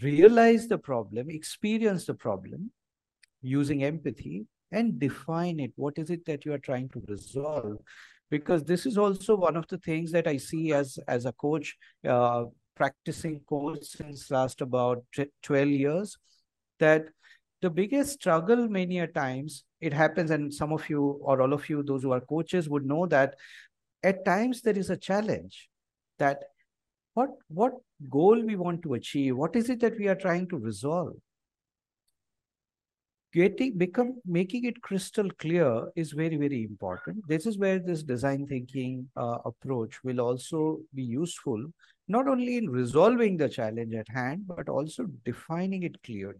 [0.00, 2.70] realize the problem, experience the problem
[3.42, 5.72] using empathy, and define it.
[5.76, 7.78] What is it that you are trying to resolve?
[8.30, 11.76] Because this is also one of the things that I see as, as a coach,
[12.08, 15.04] uh, practicing coach since last about
[15.42, 16.16] 12 years,
[16.80, 17.04] that
[17.62, 21.68] the biggest struggle many a times it happens and some of you or all of
[21.70, 23.36] you those who are coaches would know that
[24.02, 25.70] at times there is a challenge
[26.18, 26.44] that
[27.14, 27.74] what what
[28.10, 29.36] goal we want to achieve?
[29.36, 31.14] What is it that we are trying to resolve?
[33.32, 37.26] Getting become making it crystal clear is very very important.
[37.26, 41.64] This is where this design thinking uh, approach will also be useful
[42.06, 46.38] not only in resolving the challenge at hand but also defining it clearly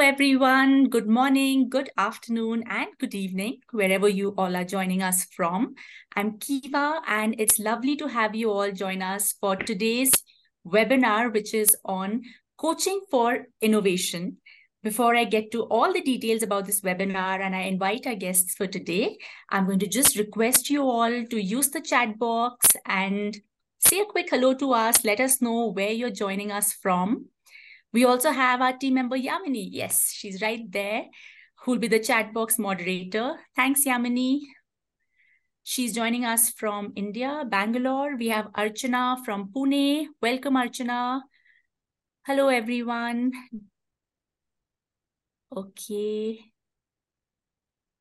[0.00, 0.88] everyone.
[0.88, 5.74] Good morning, good afternoon, and good evening, wherever you all are joining us from.
[6.16, 10.10] I'm Kiva, and it's lovely to have you all join us for today's
[10.66, 12.22] webinar, which is on
[12.56, 14.38] coaching for innovation.
[14.82, 18.54] Before I get to all the details about this webinar and I invite our guests
[18.54, 19.16] for today,
[19.50, 23.40] I'm going to just request you all to use the chat box and
[23.78, 25.04] say a quick hello to us.
[25.04, 27.26] Let us know where you're joining us from
[27.94, 29.68] we also have our team member Yamini.
[29.70, 31.04] Yes, she's right there,
[31.60, 33.36] who'll be the chat box moderator.
[33.54, 34.40] Thanks, Yamini.
[35.62, 38.16] She's joining us from India, Bangalore.
[38.16, 40.08] We have Archana from Pune.
[40.20, 41.20] Welcome, Archana.
[42.26, 43.30] Hello, everyone.
[45.56, 46.40] Okay.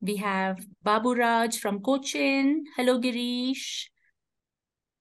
[0.02, 2.66] We have Babu Raj from Cochin.
[2.76, 3.86] Hello, Girish.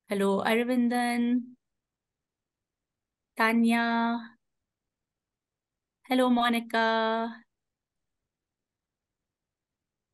[0.09, 1.41] Hello, Aravindan.
[3.37, 4.19] Tanya.
[6.13, 7.43] Hello, Monica.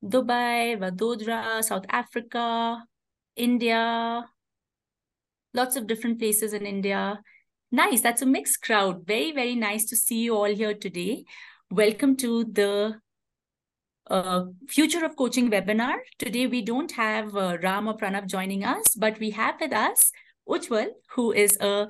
[0.01, 2.85] Dubai, Vadodara, South Africa,
[3.35, 4.25] India,
[5.53, 7.21] lots of different places in India.
[7.73, 9.09] Nice, that's a mixed crowd.
[9.09, 11.25] Very, very nice to see you all here today.
[11.69, 13.01] Welcome to the
[14.09, 15.97] uh, Future of Coaching webinar.
[16.21, 20.13] Today we don't have uh, Ram or Pranav joining us, but we have with us
[20.49, 21.89] Ujjaval, who is a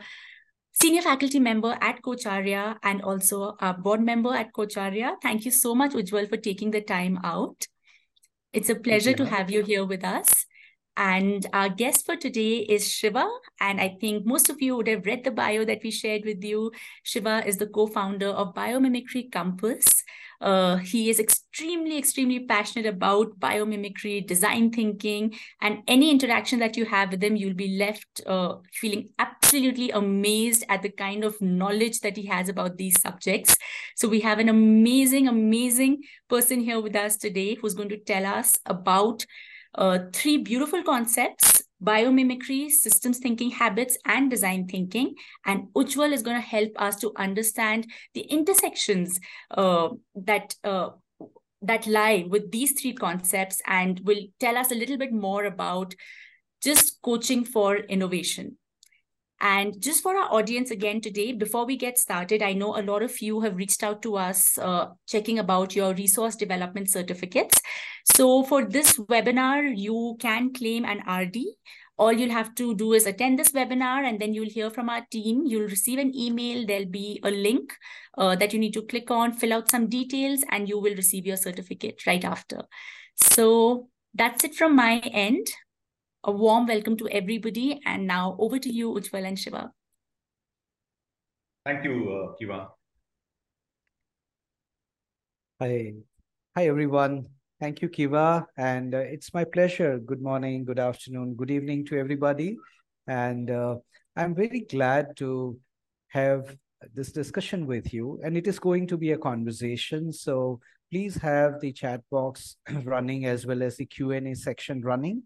[0.80, 5.16] senior faculty member at Coacharya and also a board member at Coacharya.
[5.22, 7.66] Thank you so much, Ujjaval, for taking the time out.
[8.52, 10.46] It's a pleasure to have you here with us.
[10.96, 13.28] And our guest for today is Shiva.
[13.60, 16.42] And I think most of you would have read the bio that we shared with
[16.42, 16.72] you.
[17.02, 20.02] Shiva is the co founder of Biomimicry Compass.
[20.40, 26.84] Uh, he is extremely, extremely passionate about biomimicry, design thinking, and any interaction that you
[26.84, 32.00] have with him, you'll be left uh, feeling absolutely amazed at the kind of knowledge
[32.00, 33.56] that he has about these subjects.
[33.96, 38.24] So we have an amazing, amazing person here with us today who's going to tell
[38.24, 39.26] us about
[39.74, 45.14] uh, three beautiful concepts biomimicry, systems thinking habits, and design thinking.
[45.44, 50.90] And Ujwal is going to help us to understand the intersections uh, that uh,
[51.62, 55.94] that lie with these three concepts and will tell us a little bit more about
[56.62, 58.56] just coaching for innovation.
[59.40, 63.02] And just for our audience again today, before we get started, I know a lot
[63.02, 67.60] of you have reached out to us uh, checking about your resource development certificates.
[68.16, 71.38] So for this webinar, you can claim an RD.
[71.98, 75.04] All you'll have to do is attend this webinar and then you'll hear from our
[75.10, 75.44] team.
[75.46, 76.66] You'll receive an email.
[76.66, 77.72] There'll be a link
[78.16, 81.26] uh, that you need to click on, fill out some details, and you will receive
[81.26, 82.62] your certificate right after.
[83.16, 85.48] So that's it from my end.
[86.24, 87.80] A warm welcome to everybody.
[87.86, 89.72] And now over to you, Ujjaval and Shiva.
[91.64, 92.68] Thank you, uh, Kiva.
[95.60, 95.94] Hi.
[96.56, 97.26] Hi, everyone.
[97.60, 98.46] Thank you, Kiva.
[98.56, 100.00] And uh, it's my pleasure.
[100.00, 102.56] Good morning, good afternoon, good evening to everybody.
[103.06, 103.76] And uh,
[104.16, 105.56] I'm very glad to
[106.08, 106.56] have
[106.94, 108.18] this discussion with you.
[108.24, 110.12] And it is going to be a conversation.
[110.12, 110.58] So
[110.90, 115.22] please have the chat box running as well as the Q&A section running.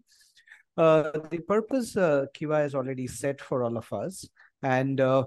[0.75, 4.27] Uh, the purpose uh, Kiva has already set for all of us.
[4.63, 5.25] And uh,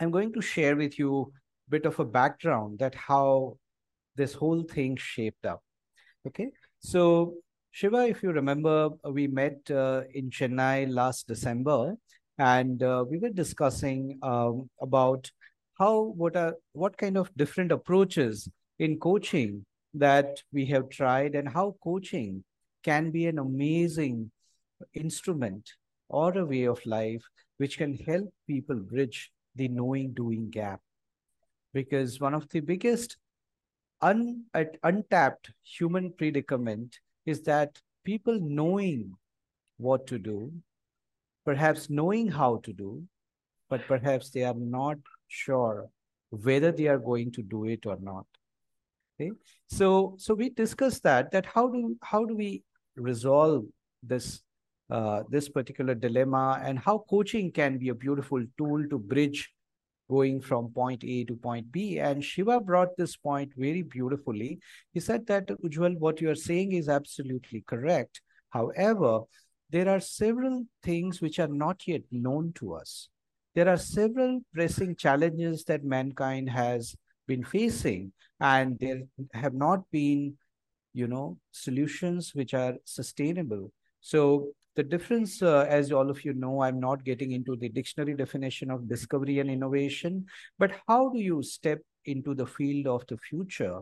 [0.00, 1.32] I'm going to share with you
[1.68, 3.58] a bit of a background that how
[4.16, 5.62] this whole thing shaped up.
[6.26, 7.34] Okay, so
[7.72, 11.94] Shiva, if you remember, we met uh, in Chennai last December,
[12.38, 15.30] and uh, we were discussing um, about
[15.78, 18.48] how what are what kind of different approaches
[18.78, 19.64] in coaching
[19.94, 22.44] that we have tried, and how coaching
[22.82, 24.30] can be an amazing
[24.94, 25.72] instrument
[26.08, 27.22] or a way of life
[27.58, 30.80] which can help people bridge the knowing doing gap.
[31.72, 33.16] Because one of the biggest
[34.00, 34.44] un,
[34.82, 39.12] untapped human predicament is that people knowing
[39.78, 40.52] what to do,
[41.44, 43.02] perhaps knowing how to do,
[43.70, 44.98] but perhaps they are not
[45.28, 45.88] sure
[46.30, 48.26] whether they are going to do it or not.
[49.20, 49.30] Okay,
[49.68, 52.62] so so we discussed that that how do how do we
[52.96, 53.64] resolve
[54.02, 54.42] this
[54.90, 59.50] uh, this particular dilemma and how coaching can be a beautiful tool to bridge
[60.10, 61.98] going from point A to point B.
[61.98, 64.58] And Shiva brought this point very beautifully.
[64.92, 68.20] He said that, Ujjaval, what you are saying is absolutely correct.
[68.50, 69.20] However,
[69.70, 73.08] there are several things which are not yet known to us.
[73.54, 76.94] There are several pressing challenges that mankind has
[77.26, 79.02] been facing, and there
[79.32, 80.36] have not been,
[80.94, 83.72] you know, solutions which are sustainable.
[84.00, 88.14] So the difference, uh, as all of you know, I'm not getting into the dictionary
[88.14, 90.26] definition of discovery and innovation,
[90.58, 93.80] but how do you step into the field of the future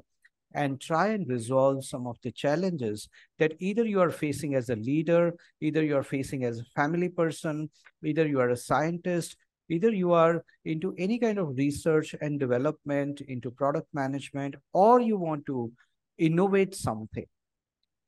[0.52, 3.08] and try and resolve some of the challenges
[3.38, 7.08] that either you are facing as a leader, either you are facing as a family
[7.08, 7.70] person,
[8.04, 9.36] either you are a scientist,
[9.68, 15.16] either you are into any kind of research and development, into product management, or you
[15.16, 15.70] want to
[16.18, 17.26] innovate something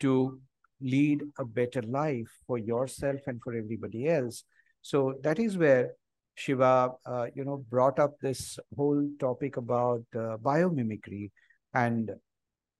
[0.01, 0.41] to
[0.81, 4.45] lead a better life for yourself and for everybody else.
[4.83, 5.93] So that is where
[6.35, 11.31] Shiva, uh, you know, brought up this whole topic about uh, biomimicry,
[11.75, 12.11] and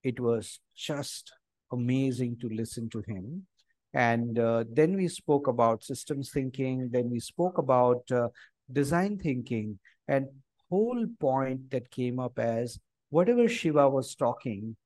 [0.03, 1.33] it was just
[1.71, 3.47] amazing to listen to him.
[3.95, 6.89] And uh, then we spoke about systems thinking.
[6.91, 8.29] Then we spoke about uh,
[8.73, 9.79] design thinking,
[10.09, 10.27] and
[10.71, 12.79] whole point that came up as
[13.11, 14.77] whatever Shiva was talking,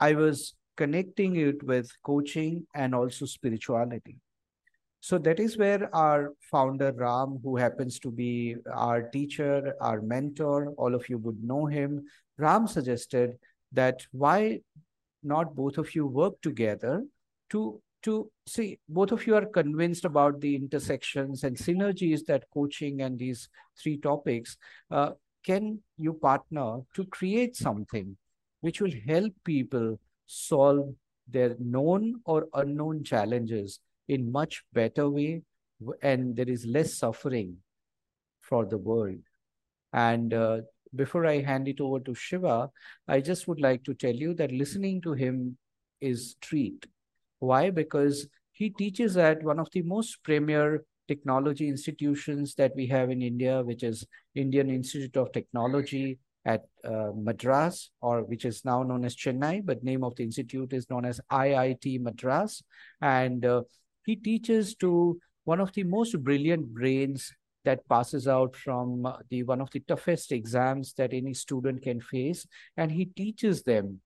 [0.00, 4.16] I was connecting it with coaching and also spirituality.
[5.00, 10.72] So that is where our founder Ram, who happens to be our teacher, our mentor,
[10.78, 12.06] all of you would know him.
[12.38, 13.36] Ram suggested
[13.72, 14.60] that why
[15.22, 17.04] not both of you work together
[17.50, 23.00] to to see both of you are convinced about the intersections and synergies that coaching
[23.00, 23.48] and these
[23.82, 24.58] three topics
[24.90, 25.10] uh,
[25.42, 28.14] can you partner to create something
[28.64, 30.94] which will help people solve
[31.36, 35.42] their known or unknown challenges in much better way
[36.02, 37.56] and there is less suffering
[38.40, 39.18] for the world.
[39.92, 40.60] And uh,
[40.94, 42.70] before i hand it over to shiva
[43.08, 45.56] i just would like to tell you that listening to him
[46.00, 46.86] is treat.
[47.38, 47.70] Why?
[47.70, 53.20] Because he teaches at one of the most premier technology institutions that we have in
[53.20, 59.04] india which is indian institute of technology at uh, Madras, or which is now known
[59.04, 62.62] as Chennai, but name of the institute is known as IIT Madras.
[63.00, 63.62] And uh,
[64.04, 67.32] he teaches to one of the most brilliant brains
[67.64, 72.00] that passes out from uh, the one of the toughest exams that any student can
[72.00, 72.46] face.
[72.76, 74.00] And he teaches them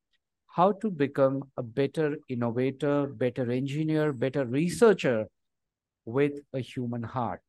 [0.47, 5.27] how to become a better innovator, better engineer, better researcher
[6.05, 7.43] with a human heart.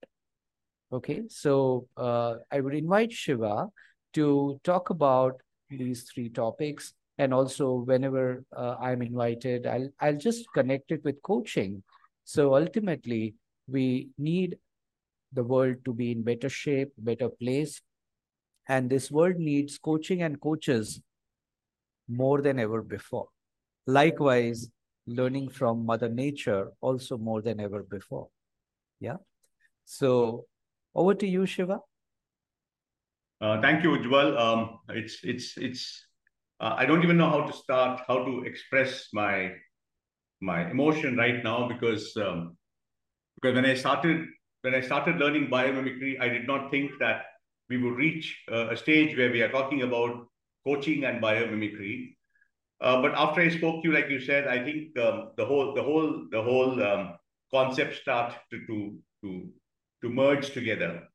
[0.92, 3.68] Okay, so uh, I would invite Shiva
[4.14, 6.94] to talk about these three topics.
[7.18, 11.84] And also, whenever uh, I'm invited, I'll, I'll just connect it with coaching.
[12.24, 13.36] So ultimately,
[13.68, 14.58] we need
[15.34, 17.82] the world to be in better shape, better place.
[18.68, 21.02] And this world needs coaching and coaches
[22.08, 23.28] more than ever before.
[23.86, 24.70] Likewise,
[25.08, 28.30] learning from Mother Nature also more than ever before.
[29.00, 29.18] Yeah.
[29.86, 30.46] So
[30.94, 31.80] over to you, Shiva.
[33.42, 34.38] Uh, thank you, Ujjaval.
[34.38, 36.06] Um, it's it's it's.
[36.60, 39.52] Uh, I don't even know how to start, how to express my
[40.42, 42.58] my emotion right now because um,
[43.36, 44.28] because when I started
[44.62, 47.24] when I started learning biomimicry, I did not think that
[47.70, 50.28] we would reach uh, a stage where we are talking about
[50.66, 52.16] coaching and biomimicry.
[52.82, 55.76] Uh, but after I spoke to you, like you said, I think um, the whole
[55.76, 57.16] the whole the whole um,
[57.52, 59.50] concept start to to to
[60.04, 61.09] to merge together.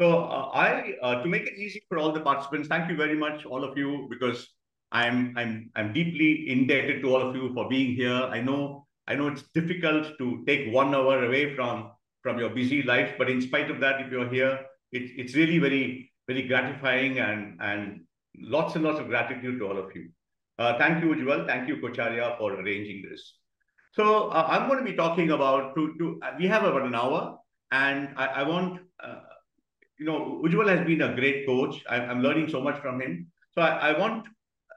[0.00, 3.16] So uh, I, uh, to make it easy for all the participants, thank you very
[3.16, 4.48] much, all of you, because
[4.92, 8.22] I'm I'm I'm deeply indebted to all of you for being here.
[8.36, 11.92] I know I know it's difficult to take one hour away from
[12.22, 15.58] from your busy life, but in spite of that, if you're here, it's it's really
[15.58, 18.00] very very gratifying and and
[18.40, 20.08] lots and lots of gratitude to all of you.
[20.58, 21.46] Uh, thank you, Ujjaval.
[21.46, 23.34] Thank you, Coacharya, for arranging this.
[23.92, 27.36] So uh, I'm going to be talking about to to we have about an hour,
[27.70, 29.20] and I, I want uh,
[30.00, 31.84] you know, Ujjaval has been a great coach.
[31.88, 33.26] I, am learning so much from him.
[33.52, 34.26] So I, I want,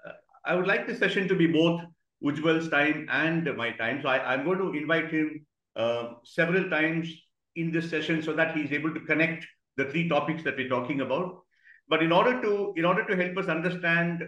[0.06, 0.12] uh,
[0.44, 1.82] I would like the session to be both
[2.22, 4.02] Ujjaval's time and my time.
[4.02, 5.46] So I, am going to invite him
[5.78, 7.10] uh, several times
[7.56, 11.00] in this session so that he's able to connect the three topics that we're talking
[11.00, 11.40] about.
[11.88, 14.24] But in order to in order to help us understand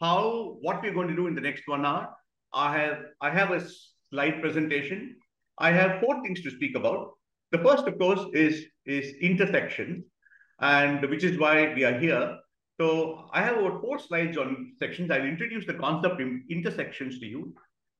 [0.00, 2.08] how what we're going to do in the next one hour,
[2.52, 3.62] I have I have a
[4.10, 5.16] slide presentation.
[5.58, 7.12] I have four things to speak about.
[7.50, 10.04] The first, of course, is is intersection,
[10.62, 12.38] and which is why we are here.
[12.80, 15.10] So I have about four slides on sections.
[15.10, 17.54] I'll introduce the concept of intersections to you.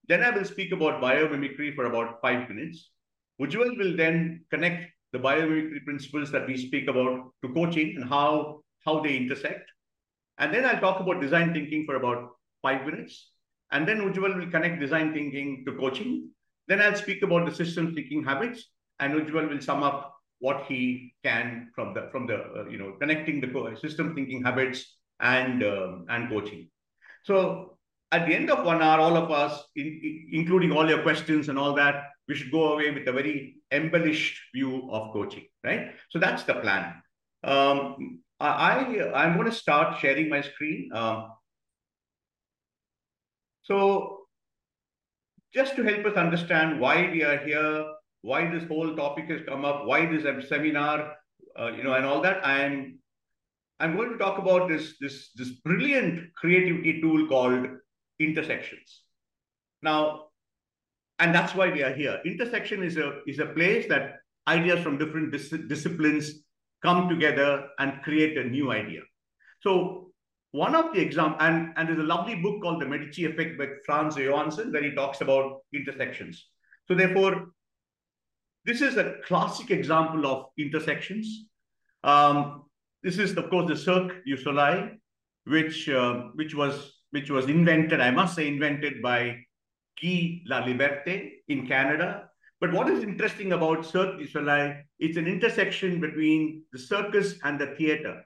[0.08, 2.90] Then I will speak about biomimicry for about five minutes.
[3.40, 8.62] Ujjaval will then connect the biomimicry principles that we speak about to coaching and how,
[8.86, 9.70] how they intersect.
[10.38, 12.30] And then I'll talk about design thinking for about
[12.62, 13.30] five minutes.
[13.70, 16.30] And then Ujjaval will connect design thinking to coaching.
[16.68, 20.11] Then I'll speak about the system thinking habits, and Ujjaval will sum up
[20.42, 24.98] what he can from the from the uh, you know connecting the system thinking habits
[25.20, 26.68] and um, and coaching.
[27.22, 27.78] So
[28.10, 31.58] at the end of one hour, all of us, in, including all your questions and
[31.58, 35.92] all that, we should go away with a very embellished view of coaching, right?
[36.10, 36.94] So that's the plan.
[37.44, 38.84] Um, I,
[39.14, 40.90] I am going to start sharing my screen.
[40.92, 41.30] Um,
[43.62, 44.26] so
[45.54, 47.86] just to help us understand why we are here,
[48.22, 51.14] why this whole topic has come up, why this seminar,
[51.58, 52.98] uh, you know, and all that, I'm
[53.80, 57.66] I'm going to talk about this this this brilliant creativity tool called
[58.18, 59.02] intersections.
[59.82, 60.26] Now,
[61.18, 62.20] and that's why we are here.
[62.24, 66.44] Intersection is a is a place that ideas from different dis disciplines
[66.82, 69.02] come together and create a new idea.
[69.60, 70.12] So
[70.52, 73.68] one of the exam and, and there's a lovely book called The Medici Effect by
[73.86, 76.46] Frans Johansson where he talks about intersections.
[76.88, 77.52] So therefore,
[78.64, 81.46] this is a classic example of intersections.
[82.04, 82.64] Um,
[83.02, 84.90] this is, of course, the Cirque du Soleil,
[85.44, 89.44] which uh, which was which was invented, I must say, invented by
[90.00, 92.28] Guy Laliberté in Canada.
[92.60, 97.60] But what is interesting about Cirque du Soleil, it's an intersection between the circus and
[97.60, 98.24] the theater.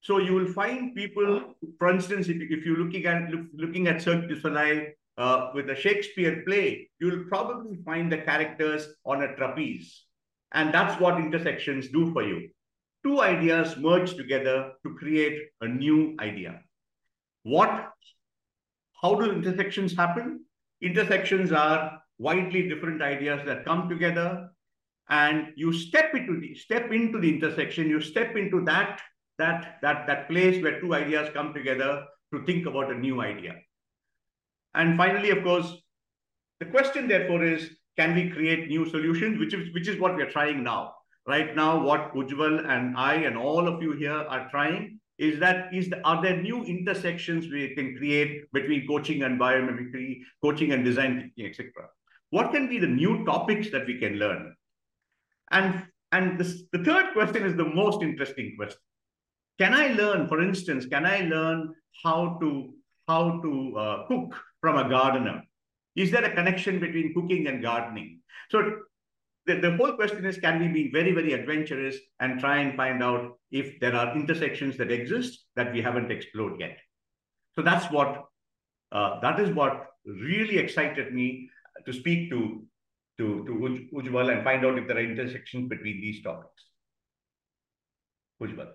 [0.00, 4.00] So you will find people, for instance, if, if you're looking at look, looking at
[4.00, 4.86] Cirque du Soleil
[5.18, 10.04] uh, with a Shakespeare play, you'll probably find the characters on a trapeze.
[10.52, 12.48] And that's what intersections do for you.
[13.04, 16.60] Two ideas merge together to create a new idea.
[17.42, 17.90] What,
[19.00, 20.44] how do intersections happen?
[20.82, 24.50] Intersections are widely different ideas that come together
[25.08, 29.00] and you step into the step into the intersection you step into that
[29.38, 33.54] that that that place where two ideas come together to think about a new idea
[34.76, 35.72] and finally of course
[36.60, 40.30] the question therefore is can we create new solutions which is which is what we're
[40.30, 40.94] trying now
[41.26, 45.72] right now what ujjaval and i and all of you here are trying is that
[45.72, 50.84] is the, are there new intersections we can create between coaching and biomimicry, coaching and
[50.84, 51.70] design etc.
[52.30, 54.54] What can be the new topics that we can learn?
[55.50, 58.78] And and this, the third question is the most interesting question.
[59.58, 62.74] Can I learn, for instance, can I learn how to
[63.08, 64.34] how to uh, cook
[64.66, 65.42] from a gardener?
[65.94, 68.20] Is there a connection between cooking and gardening?
[68.50, 68.80] So
[69.46, 73.00] the, the whole question is, can we be very, very adventurous and try and find
[73.00, 76.78] out if there are intersections that exist that we haven't explored yet?
[77.54, 78.24] So that's what,
[78.90, 81.48] uh, that is what really excited me
[81.86, 82.64] to speak to,
[83.18, 86.64] to, to Ujjaval and find out if there are intersections between these topics.
[88.42, 88.72] Ujjaval.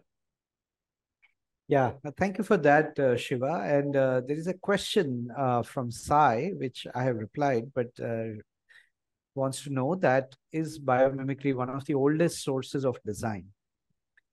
[1.72, 3.64] Yeah, thank you for that, uh, Shiva.
[3.64, 8.42] And uh, there is a question uh, from Sai, which I have replied, but uh,
[9.36, 13.46] wants to know that is biomimicry one of the oldest sources of design?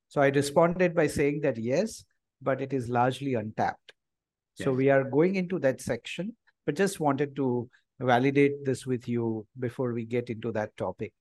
[0.08, 2.04] So I responded by saying that yes,
[2.42, 3.92] but it is largely untapped.
[4.56, 4.64] Yes.
[4.64, 6.34] So we are going into that section,
[6.66, 11.12] but just wanted to validate this with you before we get into that topic.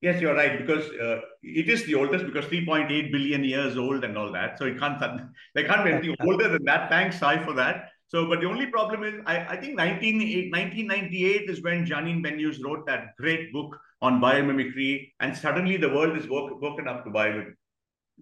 [0.00, 4.16] Yes, you're right, because uh, it is the oldest because 3.8 billion years old and
[4.16, 4.56] all that.
[4.58, 5.00] So it can't,
[5.54, 6.88] there can't be anything older than that.
[6.88, 7.90] Thanks, Sai, for that.
[8.06, 12.62] So, but the only problem is, I, I think 19, 1998 is when Janine Benyus
[12.64, 17.10] wrote that great book on biomimicry, and suddenly the world is woke, woken up to
[17.10, 17.54] biomimicry.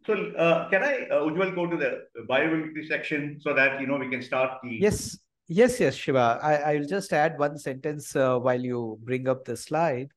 [0.06, 3.96] So, uh, can I, uh, Ujjaval, go to the biomimicry section so that, you know,
[3.96, 4.70] we can start the...
[4.80, 6.40] Yes, yes, yes, Shiva.
[6.42, 10.08] I, I will just add one sentence uh, while you bring up the slide.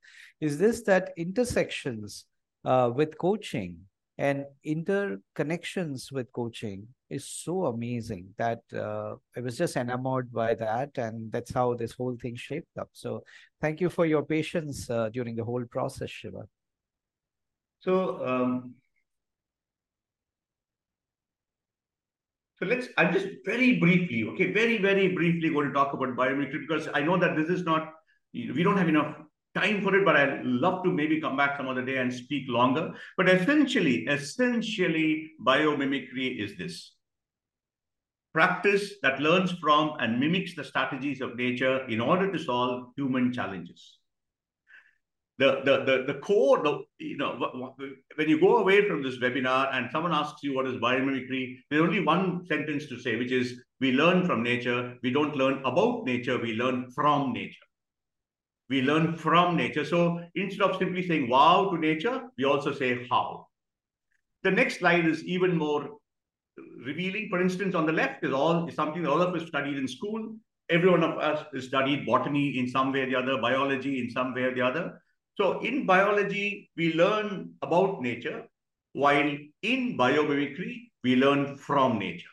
[0.41, 2.25] Is this that intersections
[2.65, 3.79] uh, with coaching
[4.19, 10.98] and interconnections with coaching is so amazing that uh, I was just enamored by that.
[10.98, 12.89] And that's how this whole thing shaped up.
[12.91, 13.24] So
[13.62, 16.43] thank you for your patience uh, during the whole process, Shiva.
[17.79, 18.74] So, um,
[22.58, 26.60] so let's, I'm just very briefly, okay, very, very briefly going to talk about biomimicry
[26.60, 27.93] because I know that this is not,
[28.34, 29.15] we don't have enough
[29.59, 32.43] time for it, but I'd love to maybe come back some other day and speak
[32.47, 32.93] longer.
[33.17, 36.95] But essentially, essentially, biomimicry is this
[38.33, 43.33] practice that learns from and mimics the strategies of nature in order to solve human
[43.33, 43.97] challenges.
[45.39, 47.73] The, the, the, the core, the, you know,
[48.15, 51.81] when you go away from this webinar and someone asks you what is biomimicry, there's
[51.81, 54.95] only one sentence to say, which is we learn from nature.
[55.01, 57.68] We don't learn about nature, we learn from nature.
[58.69, 59.83] We learn from nature.
[59.83, 63.47] So instead of simply saying wow to nature, we also say how.
[64.43, 65.97] The next slide is even more
[66.85, 67.27] revealing.
[67.29, 70.35] For instance, on the left is all is something all of us studied in school.
[70.69, 74.09] Every one of us has studied botany in some way or the other, biology in
[74.11, 75.01] some way or the other.
[75.35, 78.43] So in biology, we learn about nature,
[78.93, 82.27] while in biomimicry, we learn from nature.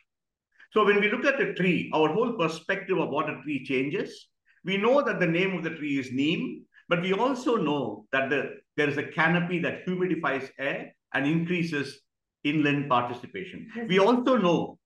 [0.73, 4.28] So when we look at a tree, our whole perspective of what a tree changes.
[4.67, 8.29] We know that the name of the tree is neem, but we also know that
[8.29, 12.01] the, there is a canopy that humidifies air and increases
[12.45, 13.69] inland precipitation.
[13.75, 13.87] Yes.
[13.89, 14.79] We also know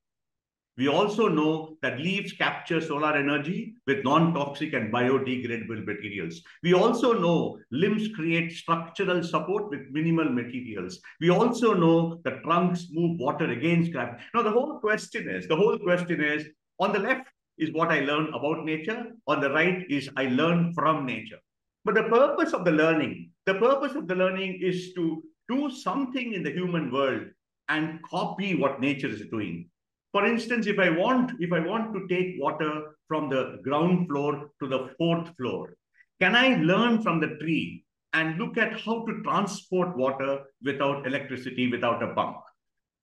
[0.81, 6.41] we also know that leaves capture solar energy with non-toxic and biodegradable materials.
[6.63, 10.99] We also know limbs create structural support with minimal materials.
[11.21, 14.23] We also know that trunks move water against gravity.
[14.33, 16.47] Now, the whole question is, the whole question is,
[16.79, 17.29] on the left
[17.61, 19.13] is what I learn about nature.
[19.27, 21.39] On the right is I learn from nature.
[21.85, 26.33] But the purpose of the learning, the purpose of the learning is to do something
[26.33, 27.23] in the human world
[27.69, 29.69] and copy what nature is doing.
[30.13, 34.51] For instance, if I want, if I want to take water from the ground floor
[34.61, 35.75] to the fourth floor,
[36.21, 41.71] can I learn from the tree and look at how to transport water without electricity,
[41.71, 42.39] without a pump?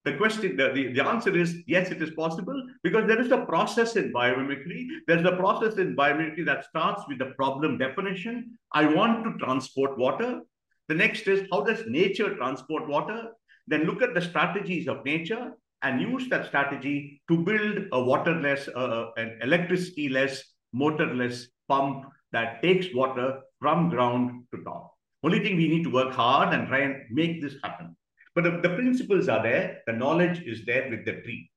[0.07, 3.45] The question, the, the, the answer is yes, it is possible because there is a
[3.45, 4.87] process in biomimicry.
[5.05, 8.57] There's a process in biomimicry that starts with the problem definition.
[8.71, 10.43] I want to transport water.
[10.87, 13.33] The next is how does nature transport water?
[13.67, 18.69] Then look at the strategies of nature and use that strategy to build a waterless,
[18.69, 20.41] uh, an electricity-less,
[20.71, 24.93] motorless pump that takes water from ground to top.
[25.21, 27.96] Only thing we need to work hard and try and make this happen.
[28.37, 31.49] But the, the principles are there, the knowledge is there with the tree.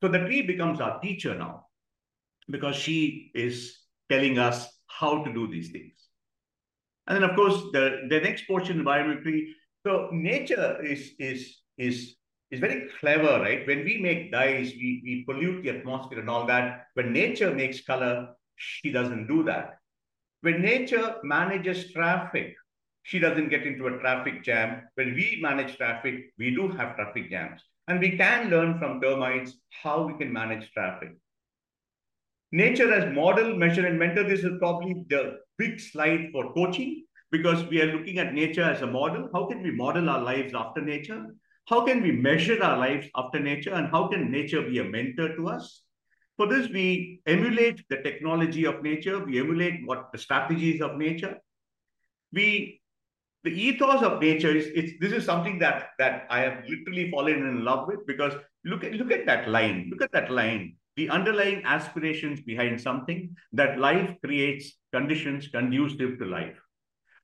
[0.00, 1.66] So the tree becomes our teacher now
[2.48, 3.76] because she is
[4.08, 5.94] telling us how to do these things.
[7.08, 9.48] And then, of course, the, the next portion, biomimicry.
[9.84, 12.14] So nature is, is, is
[12.52, 13.66] is very clever, right?
[13.66, 16.86] When we make dyes, we, we pollute the atmosphere and all that.
[16.94, 19.78] When nature makes color, she doesn't do that.
[20.42, 22.54] When nature manages traffic,
[23.02, 24.82] she doesn't get into a traffic jam.
[24.94, 27.60] When we manage traffic, we do have traffic jams.
[27.88, 31.16] And we can learn from termites how we can manage traffic.
[32.52, 34.24] Nature as model, measure, and mentor.
[34.24, 38.82] This is probably the big slide for coaching because we are looking at nature as
[38.82, 39.30] a model.
[39.32, 41.26] How can we model our lives after nature?
[41.66, 45.34] How can we measure our lives after nature and how can nature be a mentor
[45.36, 45.82] to us?
[46.36, 49.24] For this, we emulate the technology of nature.
[49.24, 51.38] We emulate what the strategies of nature.
[52.32, 52.81] We,
[53.44, 57.46] the ethos of nature is, it's, this is something that, that I have literally fallen
[57.46, 59.88] in love with because look at, look at that line.
[59.90, 60.76] Look at that line.
[60.96, 66.56] The underlying aspirations behind something that life creates conditions conducive to life.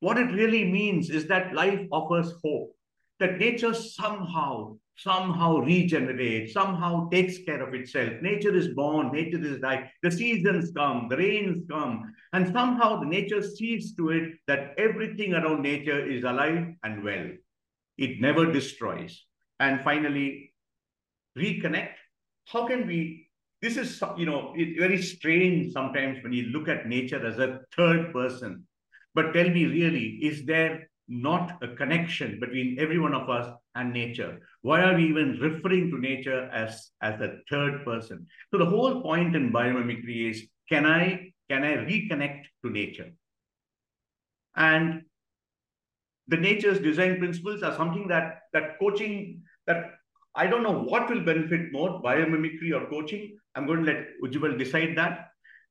[0.00, 2.74] What it really means is that life offers hope
[3.20, 8.12] that nature somehow, somehow regenerates, somehow takes care of itself.
[8.20, 9.90] Nature is born, nature is die.
[10.02, 15.34] The seasons come, the rains come, and somehow the nature sees to it that everything
[15.34, 17.30] around nature is alive and well.
[17.96, 19.24] It never destroys.
[19.60, 20.52] And finally,
[21.36, 21.94] reconnect.
[22.46, 23.28] How can we?
[23.62, 27.60] This is, you know, it's very strange sometimes when you look at nature as a
[27.76, 28.66] third person.
[29.14, 33.92] But tell me, really, is there not a connection between every one of us and
[33.92, 34.40] nature.
[34.62, 38.26] Why are we even referring to nature as, as a third person?
[38.50, 43.12] So the whole point in biomimicry is, can I, can I reconnect to nature?
[44.56, 45.02] And
[46.26, 49.92] the nature's design principles are something that, that coaching, that
[50.34, 53.38] I don't know what will benefit more, biomimicry or coaching.
[53.54, 55.28] I'm going to let Ujjaval decide that.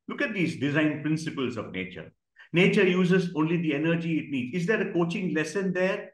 [0.08, 2.12] Look at these design principles of nature.
[2.54, 4.56] Nature uses only the energy it needs.
[4.56, 6.14] Is there a coaching lesson there?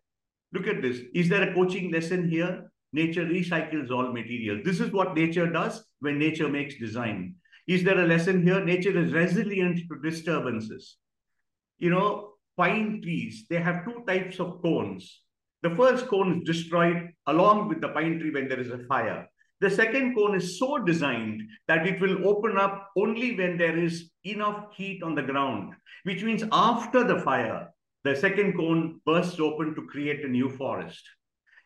[0.54, 1.00] Look at this.
[1.13, 2.72] Is there a coaching lesson here?
[2.94, 4.62] Nature recycles all material.
[4.63, 7.36] This is what nature does when nature makes design.
[7.68, 8.63] Is there a lesson here?
[8.63, 10.98] Nature is resilient to disturbances.
[11.80, 15.22] You know, pine trees, they have two types of cones.
[15.63, 19.28] The first cone is destroyed along with the pine tree when there is a fire.
[19.60, 24.12] The second cone is so designed that it will open up only when there is
[24.26, 27.73] enough heat on the ground, which means after the fire,
[28.04, 31.04] the second cone bursts open to create a new forest.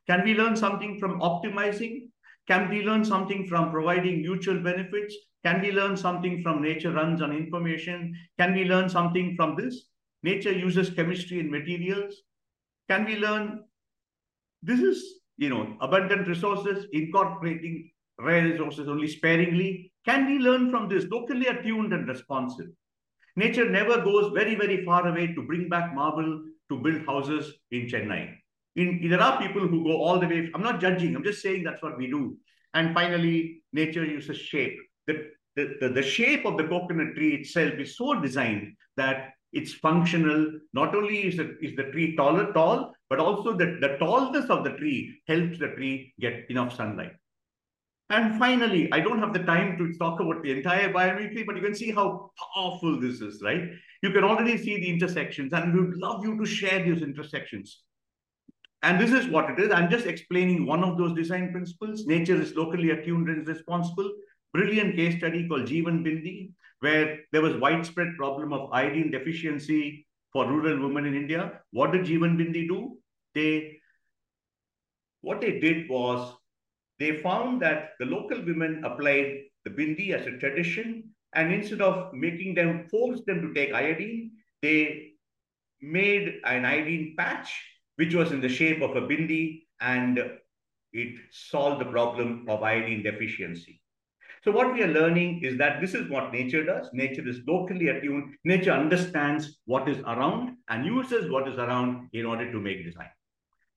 [0.07, 2.09] Can we learn something from optimizing?
[2.47, 5.15] Can we learn something from providing mutual benefits?
[5.43, 8.15] Can we learn something from nature runs on information?
[8.39, 9.87] Can we learn something from this?
[10.23, 12.15] Nature uses chemistry and materials.
[12.89, 13.63] Can we learn?
[14.63, 19.91] This is, you know, abundant resources, incorporating rare resources only sparingly.
[20.05, 21.05] Can we learn from this?
[21.11, 22.67] Locally attuned and responsive.
[23.37, 27.85] Nature never goes very, very far away to bring back marble to build houses in
[27.85, 28.33] Chennai.
[28.75, 30.49] In, there are people who go all the way.
[30.55, 31.15] I'm not judging.
[31.15, 32.35] I'm just saying that's what we do.
[32.73, 34.75] And finally, nature uses shape.
[35.05, 39.73] The, the, the, the shape of the coconut tree itself is so designed that it's
[39.73, 40.51] functional.
[40.73, 44.63] Not only is the, is the tree taller, tall, but also the, the tallness of
[44.63, 47.13] the tree helps the tree get enough sunlight.
[48.09, 51.61] And finally, I don't have the time to talk about the entire biomimicry, but you
[51.61, 53.63] can see how powerful this is, right?
[54.01, 57.83] You can already see the intersections, and we would love you to share these intersections.
[58.81, 59.71] And this is what it is.
[59.71, 62.05] I'm just explaining one of those design principles.
[62.05, 64.09] Nature is locally attuned and responsible.
[64.53, 70.47] Brilliant case study called Jeevan Bindi, where there was widespread problem of iodine deficiency for
[70.47, 71.59] rural women in India.
[71.71, 72.97] What did Jeevan Bindi do?
[73.33, 73.79] They,
[75.21, 76.33] what they did was
[76.99, 82.13] they found that the local women applied the bindi as a tradition, and instead of
[82.13, 84.31] making them force them to take iodine,
[84.61, 85.11] they
[85.81, 87.53] made an iodine patch,
[87.97, 90.19] which was in the shape of a bindi, and
[90.93, 93.81] it solved the problem of iodine deficiency.
[94.43, 96.89] So what we are learning is that this is what nature does.
[96.93, 98.35] Nature is locally attuned.
[98.45, 103.09] Nature understands what is around and uses what is around in order to make design.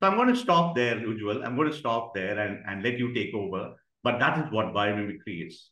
[0.00, 1.44] So I'm going to stop there, Ujjaval.
[1.44, 3.74] I'm going to stop there and, and let you take over.
[4.02, 5.70] But that is what biomimicry is.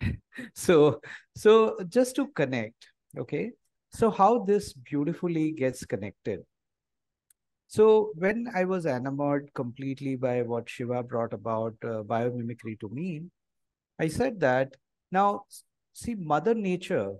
[0.54, 1.00] So,
[1.34, 2.86] so just to connect,
[3.18, 3.50] okay.
[3.90, 6.40] So how this beautifully gets connected.
[7.66, 13.22] So when I was enamored completely by what Shiva brought about uh, biomimicry to me,
[13.98, 14.76] I said that
[15.10, 15.42] now
[15.92, 17.14] see Mother Nature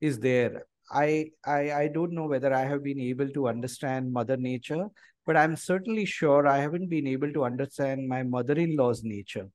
[0.00, 4.36] is there I, I I don't know whether I have been able to understand Mother
[4.36, 4.86] Nature,
[5.26, 9.48] but I'm certainly sure I haven't been able to understand my mother-in-law's nature,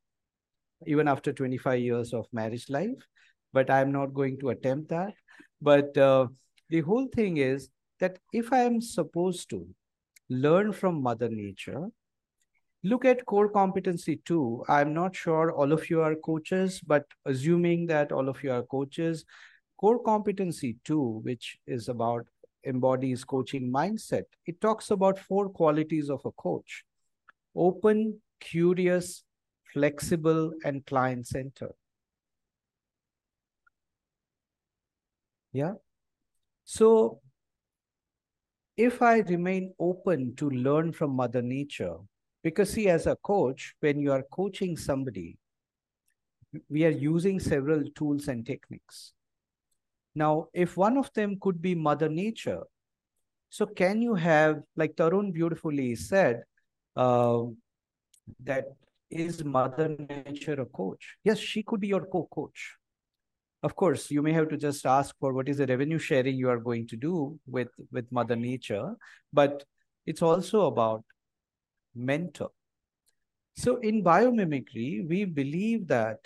[0.85, 3.07] even after 25 years of marriage life.
[3.53, 5.13] But I'm not going to attempt that.
[5.61, 6.27] But uh,
[6.69, 9.67] the whole thing is that if I am supposed to
[10.29, 11.87] learn from Mother Nature,
[12.83, 14.63] look at core competency too.
[14.67, 18.63] I'm not sure all of you are coaches, but assuming that all of you are
[18.63, 19.25] coaches,
[19.81, 22.25] core competency two, which is about
[22.65, 26.85] embodies coaching mindset, it talks about four qualities of a coach
[27.55, 29.23] open, curious,
[29.73, 31.73] flexible, and client centered.
[35.51, 35.73] Yeah.
[36.63, 37.19] So
[38.77, 41.97] if I remain open to learn from Mother Nature,
[42.43, 45.37] because see, as a coach, when you are coaching somebody,
[46.69, 49.13] we are using several tools and techniques.
[50.13, 52.63] Now, if one of them could be Mother Nature,
[53.49, 56.43] so can you have, like Tarun beautifully said,
[56.95, 57.43] uh,
[58.43, 58.65] that
[59.09, 59.95] is Mother
[60.25, 61.17] Nature a coach?
[61.23, 62.75] Yes, she could be your co-coach.
[63.63, 66.49] Of course, you may have to just ask for what is the revenue sharing you
[66.49, 68.95] are going to do with, with Mother Nature,
[69.31, 69.65] but
[70.05, 71.03] it's also about
[71.93, 72.49] mentor.
[73.55, 76.19] So in biomimicry, we believe that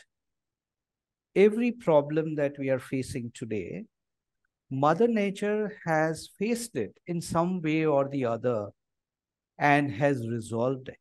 [1.35, 3.85] every problem that we are facing today,
[4.71, 8.69] Mother Nature has faced it in some way or the other
[9.57, 10.99] and has resolved it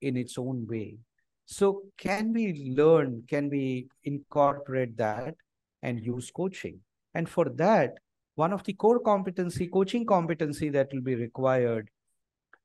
[0.00, 0.96] in its own way.
[1.44, 5.34] So, can we learn, can we incorporate that
[5.82, 6.80] and use coaching?
[7.14, 7.98] And for that,
[8.36, 11.90] one of the core competency, coaching competency that will be required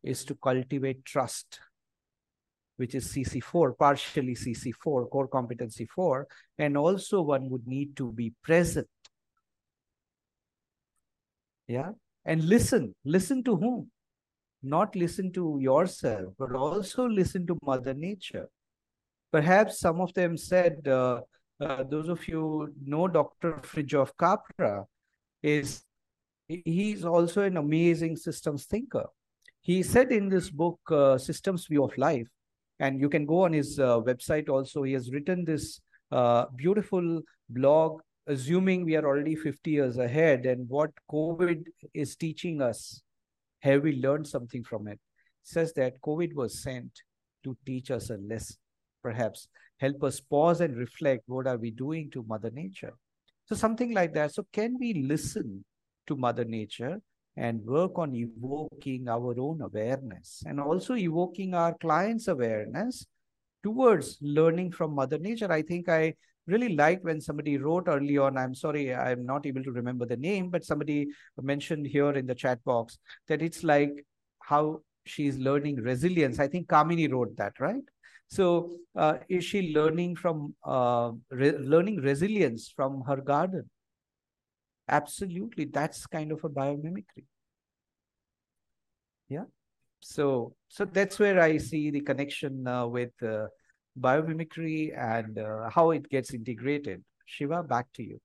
[0.04, 1.60] is to cultivate trust
[2.77, 6.27] which is CC4, partially CC4, core competency 4.
[6.57, 8.88] And also one would need to be present.
[11.67, 11.91] Yeah.
[12.25, 12.95] And listen.
[13.03, 13.91] Listen to whom?
[14.63, 18.49] Not listen to yourself, but also listen to Mother Nature.
[19.31, 21.21] Perhaps some of them said, uh,
[21.59, 23.59] uh, those of you know Dr.
[23.63, 24.85] Fritjof Capra,
[25.43, 25.83] is
[26.47, 29.05] he's also an amazing systems thinker.
[29.61, 32.27] He said in this book, uh, Systems View of Life,
[32.79, 34.83] and you can go on his uh, website also.
[34.83, 35.79] He has written this
[36.11, 42.61] uh, beautiful blog, assuming we are already 50 years ahead and what COVID is teaching
[42.61, 43.01] us.
[43.59, 44.99] Have we learned something from it?
[45.43, 46.91] Says that COVID was sent
[47.43, 48.57] to teach us a lesson,
[49.01, 49.47] perhaps
[49.79, 52.93] help us pause and reflect what are we doing to Mother Nature.
[53.45, 54.33] So something like that.
[54.33, 55.65] So can we listen
[56.07, 57.01] to Mother Nature
[57.38, 63.06] and work on evoking our own awareness and also evoking our clients' awareness
[63.63, 65.52] towards learning from Mother Nature.
[65.52, 66.13] I think I
[66.48, 68.38] really liked when somebody wrote early on.
[68.38, 71.08] I'm sorry, I'm not able to remember the name, but somebody
[71.41, 74.06] mentioned here in the chat box that it's like
[74.41, 76.39] how she's learning resilience.
[76.39, 77.84] I think Kamini wrote that, right?
[78.28, 83.69] So, uh, is she learning from uh, re learning resilience from her garden?
[84.88, 87.26] Absolutely, that's kind of a biomimicry.
[89.30, 89.45] Yeah.
[90.00, 93.48] So, so that's where I see the connection uh, with uh,
[94.00, 97.04] biomimicry and uh, how it gets integrated.
[97.26, 98.21] Shiva, back to you.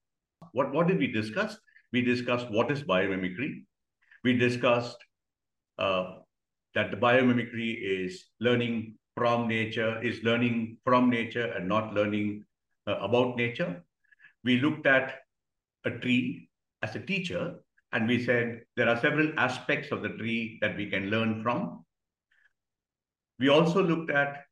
[0.52, 1.58] What what did we discuss?
[1.92, 3.64] We discussed what is biomimicry.
[4.22, 4.98] We discussed
[5.78, 6.16] uh,
[6.74, 12.44] that the biomimicry is learning from nature, is learning from nature and not learning
[12.86, 13.82] uh, about nature.
[14.44, 15.14] We looked at
[15.84, 16.49] a tree
[16.82, 17.56] as a teacher
[17.92, 21.84] and we said there are several aspects of the tree that we can learn from.
[23.38, 24.44] We also looked at,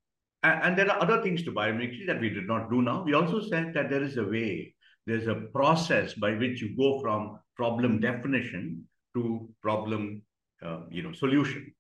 [0.42, 3.02] and, there are other things to biomimicry that we did not do now.
[3.04, 4.74] We also said that there is a way,
[5.06, 10.22] there's a process by which you go from problem definition to problem
[10.64, 11.72] uh, you know, solution.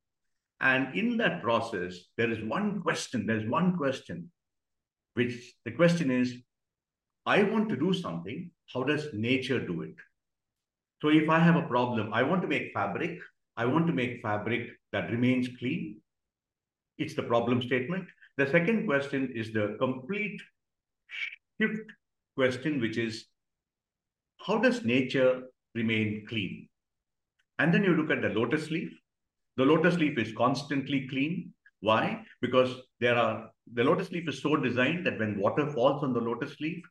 [0.60, 4.30] And in that process, there is one question, there's one question,
[5.14, 6.34] which the question is,
[7.26, 9.94] I want to do something, how does nature do it?
[11.00, 13.18] So if I have a problem, I want to make fabric,
[13.56, 16.00] I want to make fabric that remains clean.
[16.98, 18.06] It's the problem statement.
[18.36, 20.40] The second question is the complete
[21.60, 21.90] shift
[22.36, 23.26] question, which is,
[24.38, 25.42] how does nature
[25.74, 26.68] remain clean?
[27.58, 28.92] And then you look at the lotus leaf.
[29.56, 31.52] The lotus leaf is constantly clean.
[31.80, 32.22] Why?
[32.40, 36.20] Because there are the lotus leaf is so designed that when water falls on the
[36.20, 36.82] lotus leaf,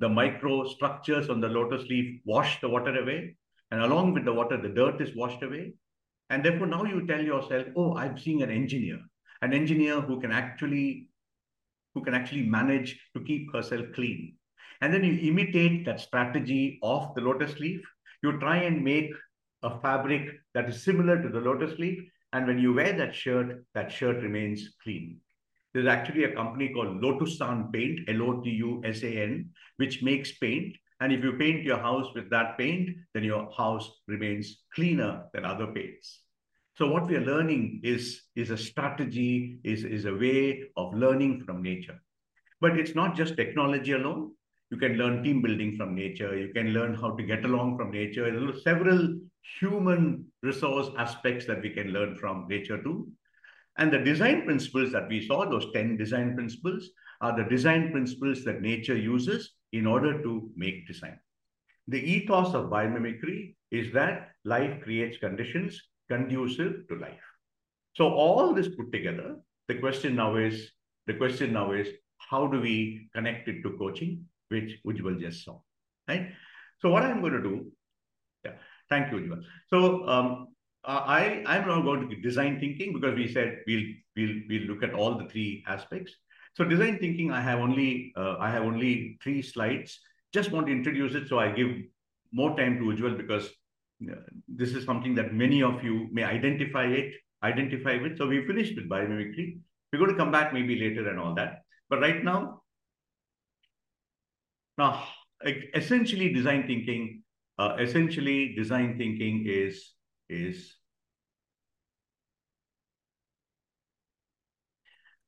[0.00, 3.36] the micro structures on the lotus leaf wash the water away.
[3.74, 5.72] And along with the water, the dirt is washed away.
[6.30, 9.00] And therefore, now you tell yourself, oh, I'm seeing an engineer,
[9.42, 11.08] an engineer who can actually
[11.92, 14.36] who can actually manage to keep herself clean.
[14.80, 17.80] And then you imitate that strategy of the lotus leaf.
[18.22, 19.10] You try and make
[19.64, 22.00] a fabric that is similar to the lotus leaf,
[22.32, 25.18] and when you wear that shirt, that shirt remains clean.
[25.72, 30.76] There's actually a company called Lotusan Paint, L-O-T-U-S-A-N, which makes paint.
[31.00, 35.44] And if you paint your house with that paint, then your house remains cleaner than
[35.44, 36.20] other paints.
[36.76, 41.44] So what we are learning is, is a strategy, is, is a way of learning
[41.44, 42.00] from nature.
[42.60, 44.32] But it's not just technology alone.
[44.70, 46.36] You can learn team building from nature.
[46.36, 48.30] You can learn how to get along from nature.
[48.30, 49.20] There are several
[49.60, 53.08] human resource aspects that we can learn from nature too.
[53.78, 58.44] And the design principles that we saw, those 10 design principles, are the design principles
[58.44, 61.18] that nature uses in order to make design.
[61.88, 67.26] The ethos of biomimicry is that life creates conditions conducive to life.
[67.94, 69.36] So all this put together,
[69.68, 70.70] the question now is,
[71.06, 75.60] the question now is, how do we connect it to coaching, which Ujjaval just saw,
[76.08, 76.32] right?
[76.80, 77.72] So what I'm going to do,
[78.44, 78.52] yeah,
[78.90, 79.42] Thank you, Ujjaval.
[79.68, 80.48] So um,
[80.84, 83.84] I, I'm now going to design thinking because we said we'll,
[84.16, 86.12] we'll, we'll look at all the three aspects.
[86.54, 90.00] So design thinking, I have only, uh, I have only three slides.
[90.32, 91.68] Just want to introduce it so I give
[92.32, 93.50] more time to Ujjaval because
[94.10, 94.16] uh,
[94.48, 98.18] this is something that many of you may identify it, identify with.
[98.18, 99.58] So we finished with biomimicry.
[99.92, 101.62] We're going to come back maybe later and all that.
[101.88, 102.62] But right now,
[104.78, 105.04] now
[105.74, 107.22] essentially design thinking
[107.58, 109.92] uh, essentially design thinking is
[110.28, 110.74] is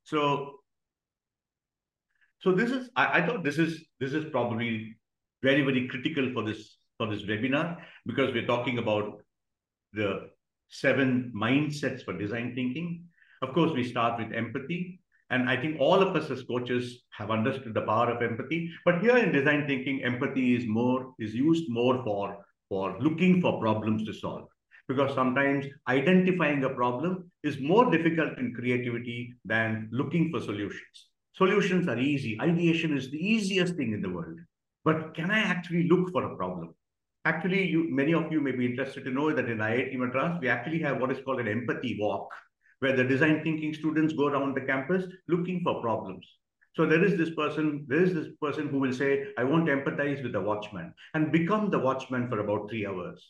[0.05, 0.56] so
[2.47, 4.97] so this is I, I thought this is this is probably
[5.43, 9.21] very very critical for this for this webinar because we're talking about
[9.93, 10.29] the
[10.69, 13.03] seven mindsets for design thinking
[13.43, 17.33] of course we start with empathy and I think all of us as coaches have
[17.33, 18.71] understood the power of empathy.
[18.85, 23.59] But here in design thinking, empathy is more is used more for, for looking for
[23.59, 24.47] problems to solve.
[24.87, 31.09] Because sometimes identifying a problem is more difficult in creativity than looking for solutions.
[31.37, 32.39] Solutions are easy.
[32.41, 34.39] Ideation is the easiest thing in the world.
[34.85, 36.75] But can I actually look for a problem?
[37.27, 40.49] Actually, you, many of you may be interested to know that in IIT Madras, we
[40.49, 42.31] actually have what is called an empathy walk
[42.79, 46.27] where the design thinking students go around the campus looking for problems.
[46.75, 49.77] So there is this person, there is this person who will say, I want to
[49.77, 53.27] empathize with the watchman and become the watchman for about three hours.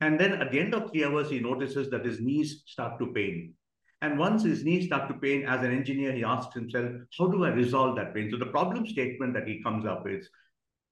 [0.00, 3.12] And then at the end of three hours, he notices that his knees start to
[3.12, 3.54] pain.
[4.02, 7.44] And once his knees start to pain, as an engineer, he asks himself, how do
[7.44, 8.30] I resolve that pain?
[8.30, 10.26] So the problem statement that he comes up with,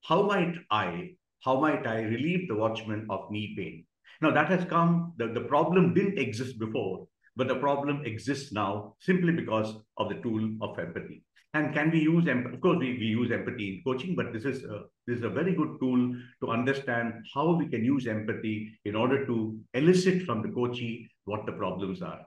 [0.05, 3.87] how might I, how might I relieve the watchman of knee pain?
[4.21, 8.97] Now that has come, the, the problem didn't exist before, but the problem exists now
[9.01, 11.23] simply because of the tool of empathy.
[11.55, 14.65] And can we use, of course, we, we use empathy in coaching, but this is,
[14.65, 18.95] a, this is a very good tool to understand how we can use empathy in
[18.95, 22.21] order to elicit from the coachee what the problems are.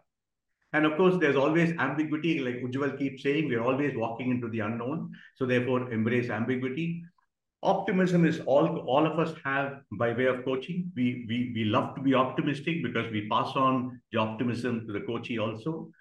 [0.74, 4.62] And of course, there's always ambiguity, like Ujjaval keeps saying, we're always walking into the
[4.62, 5.12] unknown.
[5.36, 7.04] So therefore, embrace ambiguity.
[7.64, 10.92] Optimism is all, all of us have by way of coaching.
[10.96, 15.02] We, we, we love to be optimistic because we pass on the optimism to the
[15.02, 15.92] coachee also.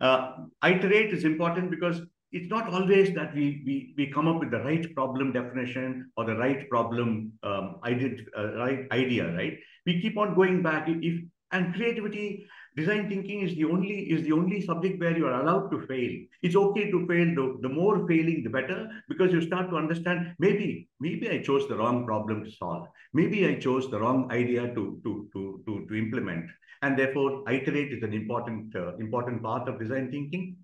[0.00, 0.32] Uh,
[0.64, 2.00] iterate is important because
[2.32, 6.24] it's not always that we, we, we come up with the right problem definition or
[6.24, 9.58] the right problem um, idea, uh, right idea, right?
[9.84, 10.86] We keep on going back.
[10.88, 15.40] If and creativity, design thinking is the only is the only subject where you are
[15.40, 16.12] allowed to fail.
[16.42, 17.34] It's okay to fail.
[17.34, 21.68] The, the more failing, the better, because you start to understand maybe maybe I chose
[21.68, 22.88] the wrong problem to solve.
[23.12, 26.46] Maybe I chose the wrong idea to to to to, to implement.
[26.82, 30.56] And therefore, iterate is an important uh, important part of design thinking.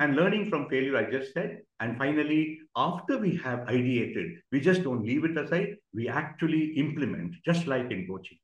[0.00, 1.62] And learning from failure, I just said.
[1.80, 5.76] And finally, after we have ideated, we just don't leave it aside.
[5.94, 8.38] We actually implement, just like in coaching.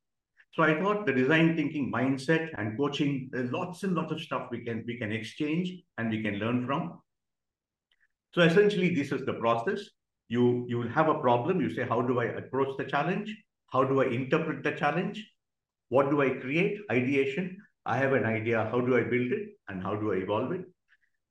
[0.55, 4.47] So I thought the design thinking mindset and coaching, there's lots and lots of stuff
[4.49, 7.01] we can we can exchange and we can learn from.
[8.33, 9.81] So essentially, this is the process.
[10.29, 11.59] You you will have a problem.
[11.59, 13.35] You say, how do I approach the challenge?
[13.73, 15.29] How do I interpret the challenge?
[15.89, 16.79] What do I create?
[16.89, 17.57] Ideation.
[17.85, 18.69] I have an idea.
[18.71, 19.49] How do I build it?
[19.67, 20.65] And how do I evolve it?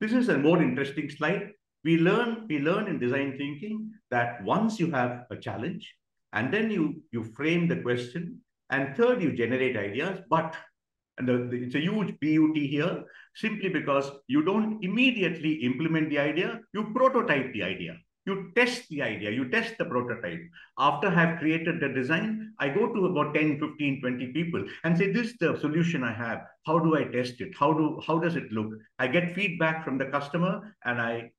[0.00, 1.50] This is a more interesting slide.
[1.82, 5.94] We learn, we learn in design thinking that once you have a challenge
[6.32, 10.56] and then you, you frame the question and third, you generate ideas, but
[11.18, 13.04] and the, the, it's a huge BUT here,
[13.36, 17.96] simply because you don't immediately implement the idea, you prototype the idea.
[18.26, 20.40] You test the idea, you test the prototype.
[20.78, 24.96] After I have created the design, I go to about 10, 15, 20 people and
[24.96, 26.40] say, this is the solution I have.
[26.66, 27.52] How do I test it?
[27.58, 28.72] How do how does it look?
[28.98, 31.32] I get feedback from the customer and I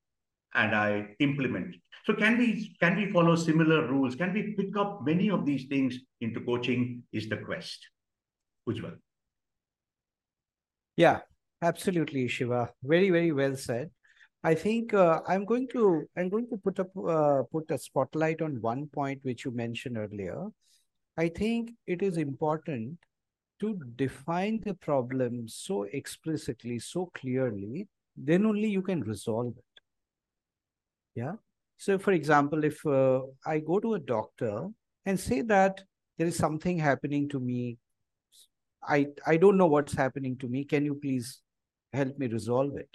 [0.56, 1.82] and I implement it.
[2.06, 4.15] So can we can we follow similar rules?
[4.15, 7.04] Can we pick up many of these things into coaching?
[7.12, 7.88] Is the quest,
[8.70, 8.98] Ujjaval?
[10.96, 11.22] Yeah,
[11.62, 12.72] absolutely, Shiva.
[12.84, 13.89] Very very well said.
[14.44, 18.44] I think uh, I'm going to I'm going to put up uh, put a spotlight
[18.44, 20.46] on one point which you mentioned earlier.
[21.18, 23.00] I think it is important
[23.62, 27.88] to define the problem so explicitly, so clearly.
[28.15, 29.75] Then only you can resolve it.
[31.15, 31.34] Yeah.
[31.78, 34.67] So, for example, if uh, I go to a doctor
[35.06, 35.82] and say that
[36.17, 37.78] there is something happening to me,
[38.84, 40.63] I I don't know what's happening to me.
[40.63, 41.41] Can you please
[41.93, 42.89] help me resolve it?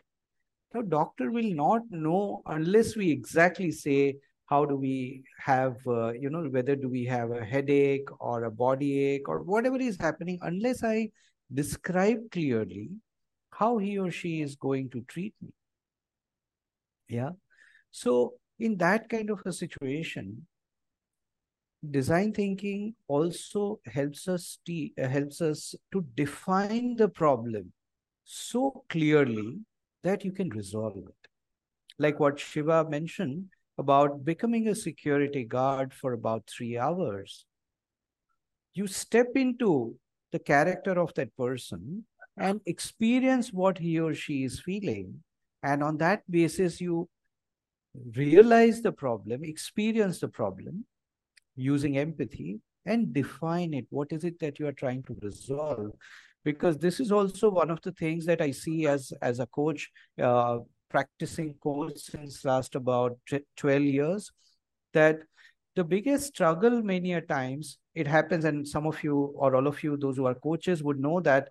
[0.74, 6.30] Now, doctor will not know unless we exactly say how do we have, uh, you
[6.30, 10.38] know, whether do we have a headache or a body ache or whatever is happening,
[10.42, 11.10] unless I
[11.52, 12.90] describe clearly
[13.52, 15.52] how he or she is going to treat me.
[17.08, 17.30] Yeah.
[17.90, 20.46] So, in that kind of a situation,
[21.88, 27.72] design thinking also helps us uh, helps us to define the problem
[28.24, 29.60] so clearly
[30.02, 31.28] that you can resolve it.
[31.98, 33.46] Like what Shiva mentioned
[33.78, 37.46] about becoming a security guard for about three hours.
[38.74, 39.96] You step into
[40.32, 42.04] the character of that person
[42.36, 45.22] and experience what he or she is feeling.
[45.62, 47.08] And on that basis, you
[48.14, 50.84] realize the problem, experience the problem
[51.56, 53.86] using empathy, and define it.
[53.90, 55.92] What is it that you are trying to resolve?
[56.44, 59.90] because this is also one of the things that I see as as a coach,
[60.22, 63.18] uh, practicing coach since last about
[63.56, 64.30] 12 years,
[64.92, 65.20] that
[65.76, 69.82] the biggest struggle many a times it happens and some of you or all of
[69.82, 71.48] you those who are coaches would know that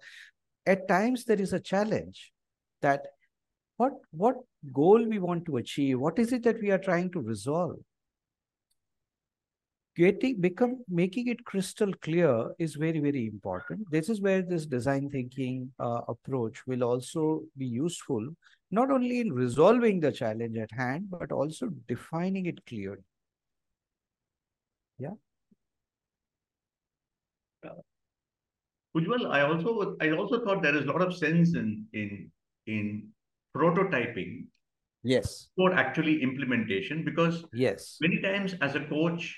[0.65, 2.31] at times there is a challenge
[2.81, 3.07] that
[3.79, 4.35] what what
[4.73, 5.99] goal we want to achieve?
[5.99, 7.77] What is it that we are trying to resolve?
[9.95, 13.89] Getting become making it crystal clear is very very important.
[13.89, 18.27] This is where this design thinking uh, approach will also be useful
[18.69, 23.05] not only in resolving the challenge at hand but also defining it clearly.
[24.97, 25.15] Yeah?
[27.65, 27.79] Uh,
[28.97, 32.29] Ujjaval, I also I also thought there is a lot of sense in in
[32.67, 33.09] in
[33.55, 34.45] prototyping
[35.03, 39.37] yes for actually implementation because yes many times as a coach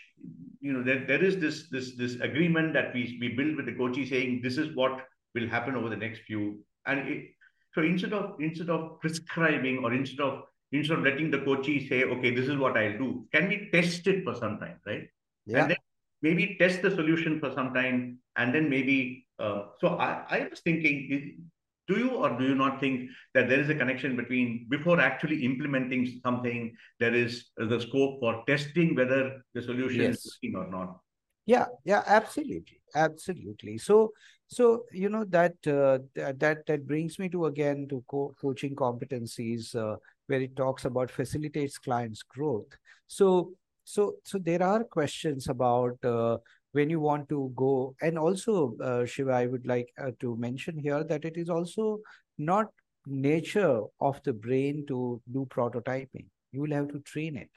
[0.61, 3.73] you know, there, there is this this this agreement that we we build with the
[3.73, 6.63] coachee saying this is what will happen over the next few.
[6.85, 7.25] And it,
[7.73, 12.03] so instead of instead of prescribing or instead of instead of letting the coachee say,
[12.03, 15.09] okay, this is what I'll do, can we test it for some time, right?
[15.45, 15.61] Yeah.
[15.61, 15.77] And then
[16.21, 20.59] maybe test the solution for some time and then maybe uh, so I, I was
[20.59, 21.49] thinking
[21.91, 25.43] do you or do you not think that there is a connection between before actually
[25.45, 30.25] implementing something there is the scope for testing whether the solution yes.
[30.25, 30.97] is working or not?
[31.45, 33.77] Yeah yeah absolutely absolutely.
[33.77, 34.11] So
[34.47, 39.75] so you know that uh, that that brings me to again to co- coaching competencies
[39.75, 39.95] uh,
[40.27, 42.77] where it talks about facilitates clients growth.
[43.07, 46.37] So so so there are questions about uh,
[46.73, 47.95] when you want to go.
[48.01, 51.99] And also uh, shiva i would like uh, to mention here that it is also
[52.37, 52.67] not
[53.05, 56.25] nature of the brain to do prototyping.
[56.51, 57.49] You will have to train it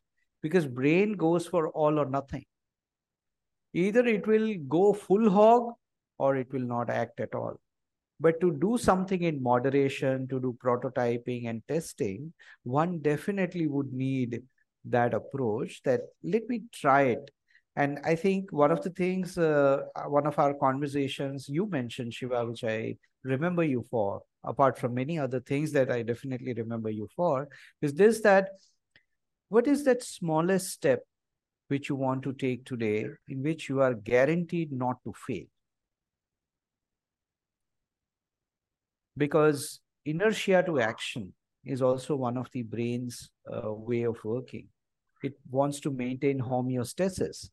[0.42, 2.44] because brain goes for all or nothing.
[3.72, 5.72] Either it will go full hog
[6.18, 7.60] or it will not act at all.
[8.20, 14.42] But to do something in moderation to do prototyping and testing one definitely would need
[14.84, 17.30] that approach that let me try it
[17.76, 22.44] and i think one of the things uh, one of our conversations you mentioned shiva
[22.46, 27.08] which i remember you for apart from many other things that i definitely remember you
[27.16, 27.48] for
[27.82, 28.50] is this that
[29.48, 31.04] what is that smallest step
[31.68, 35.44] which you want to take today in which you are guaranteed not to fail.
[39.16, 41.32] Because inertia to action
[41.64, 44.68] is also one of the brain's uh, way of working.
[45.22, 47.48] It wants to maintain homeostasis.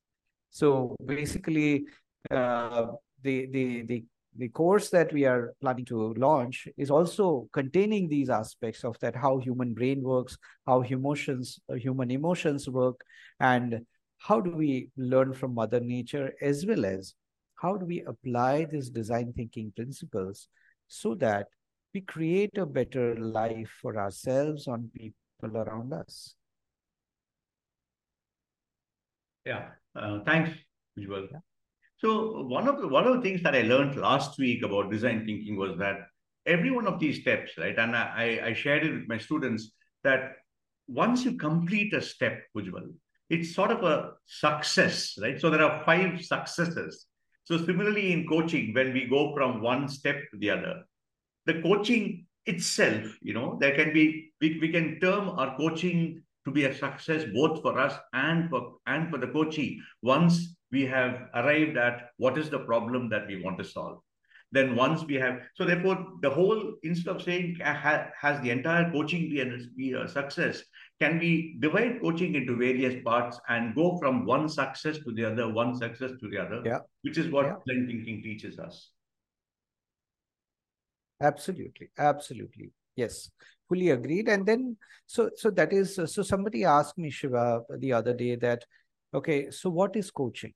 [0.52, 1.86] So basically,
[2.30, 2.88] uh,
[3.24, 4.04] the, the, the,
[4.38, 9.16] the course that we are planning to launch is also containing these aspects of that
[9.16, 10.38] how human brain works,
[10.68, 13.02] how emotions, uh, human emotions work,
[13.39, 13.82] and
[14.20, 17.16] how do we learn from Mother Nature as well as
[17.56, 20.47] how do we apply these design thinking principles
[20.88, 21.47] so that
[21.93, 26.36] we create a better life for ourselves and people around us.
[29.45, 30.52] Yeah, uh, thanks,
[30.98, 31.28] Ujjaval.
[31.32, 31.39] Yeah.
[31.98, 35.26] So one of the one of the things that I learned last week about design
[35.26, 36.08] thinking was that
[36.46, 39.72] every one of these steps, right, and I, I shared it with my students
[40.04, 40.34] that
[40.88, 42.92] once you complete a step, Ujjaval,
[43.30, 45.39] it's sort of a success, right?
[45.39, 47.08] So there are five successes.
[47.44, 50.84] So similarly in coaching, when we go from one step to the other,
[51.46, 56.52] the coaching itself, you know, there can be we, we can term our coaching to
[56.52, 61.28] be a success both for us and for and for the coachee once we have
[61.36, 64.00] arrived at what is the problem that we want to solve.
[64.54, 69.30] Then once we have so therefore the whole instead of saying has the entire coaching
[69.30, 70.64] be a, be a success?
[71.00, 75.52] Can we divide coaching into various parts and go from one success to the other
[75.52, 76.80] one success to the other yeah.
[77.02, 77.56] which is what yeah.
[77.66, 78.92] design thinking teaches us?
[81.22, 81.89] Absolutely.
[81.98, 82.72] Absolutely.
[82.96, 83.30] Yes
[83.72, 84.76] fully agreed and then
[85.07, 87.45] so so that is so somebody asked me shiva
[87.80, 88.65] the other day that
[89.13, 90.53] okay so what is coaching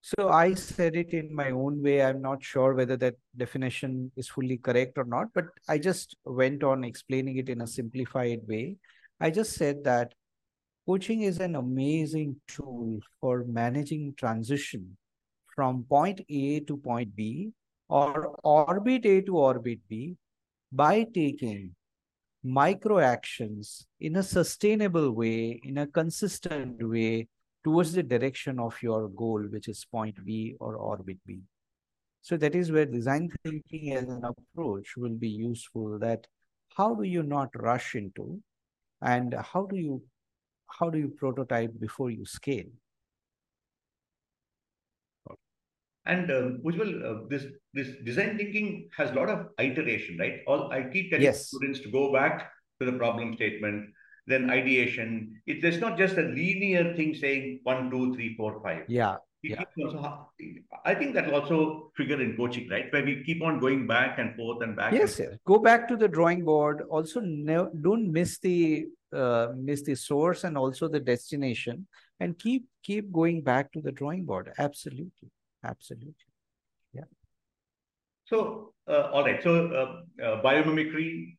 [0.00, 2.02] so I said it in my own way.
[2.02, 6.62] I'm not sure whether that definition is fully correct or not, but I just went
[6.62, 8.76] on explaining it in a simplified way.
[9.20, 10.14] I just said that
[10.86, 14.96] coaching is an amazing tool for managing transition
[15.54, 17.50] from point A to point B
[17.88, 20.16] or orbit A to orbit B
[20.70, 21.74] by taking
[22.44, 27.28] micro actions in a sustainable way, in a consistent way
[27.64, 31.40] towards the direction of your goal, which is point B or orbit B.
[32.22, 36.26] So that is where design thinking as an approach will be useful that
[36.76, 38.40] how do you not rush into
[39.02, 40.02] and how do you
[40.66, 42.70] how do you prototype before you scale?
[46.08, 47.44] And uh, this
[47.74, 50.40] this design thinking has a lot of iteration, right?
[50.46, 51.46] All I keep telling yes.
[51.46, 52.50] students to go back
[52.80, 53.90] to the problem statement,
[54.26, 55.40] then ideation.
[55.46, 58.84] It, it's not just a linear thing saying one, two, three, four, five.
[58.88, 59.16] Yeah.
[59.42, 59.62] yeah.
[59.84, 60.30] Also,
[60.84, 62.90] I think that will also trigger in coaching, right?
[62.90, 64.92] Where we keep on going back and forth and back.
[64.92, 65.38] Yes, and yes.
[65.44, 66.82] Go back to the drawing board.
[66.88, 71.86] Also, no, don't miss the uh, miss the source and also the destination,
[72.20, 74.52] and keep keep going back to the drawing board.
[74.58, 75.30] Absolutely,
[75.64, 76.14] absolutely.
[76.92, 77.08] Yeah.
[78.26, 79.42] So, uh, all right.
[79.42, 81.38] So, uh, uh biomimicry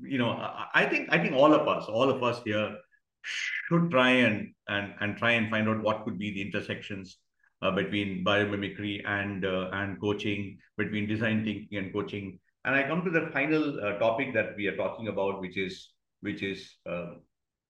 [0.00, 0.30] you know,
[0.74, 2.76] I think I think all of us, all of us here,
[3.22, 7.18] should try and and and try and find out what could be the intersections
[7.62, 12.38] uh, between biomimicry and uh, and coaching, between design thinking and coaching.
[12.64, 15.92] And I come to the final uh, topic that we are talking about, which is
[16.20, 17.14] which is uh,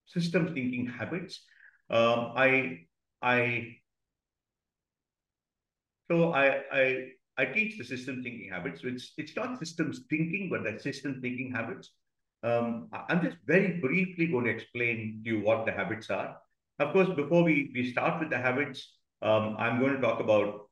[0.07, 1.41] systems thinking habits.
[1.91, 2.87] Um, I
[3.23, 3.77] I
[6.11, 8.83] so I I I teach the system thinking habits.
[8.83, 11.93] So it's, it's not systems thinking, but the system thinking habits.
[12.43, 16.37] Um, I'm just very briefly going to explain to you what the habits are.
[16.81, 18.93] Of course, before we, we start with the habits,
[19.23, 20.69] um, I'm going to talk about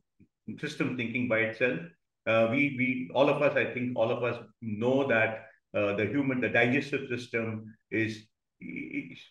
[0.59, 1.81] system thinking by itself.
[2.27, 6.07] Uh, we, we, all of us, I think all of us know that uh, the
[6.07, 8.27] human, the digestive system is,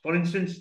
[0.03, 0.59] for instance,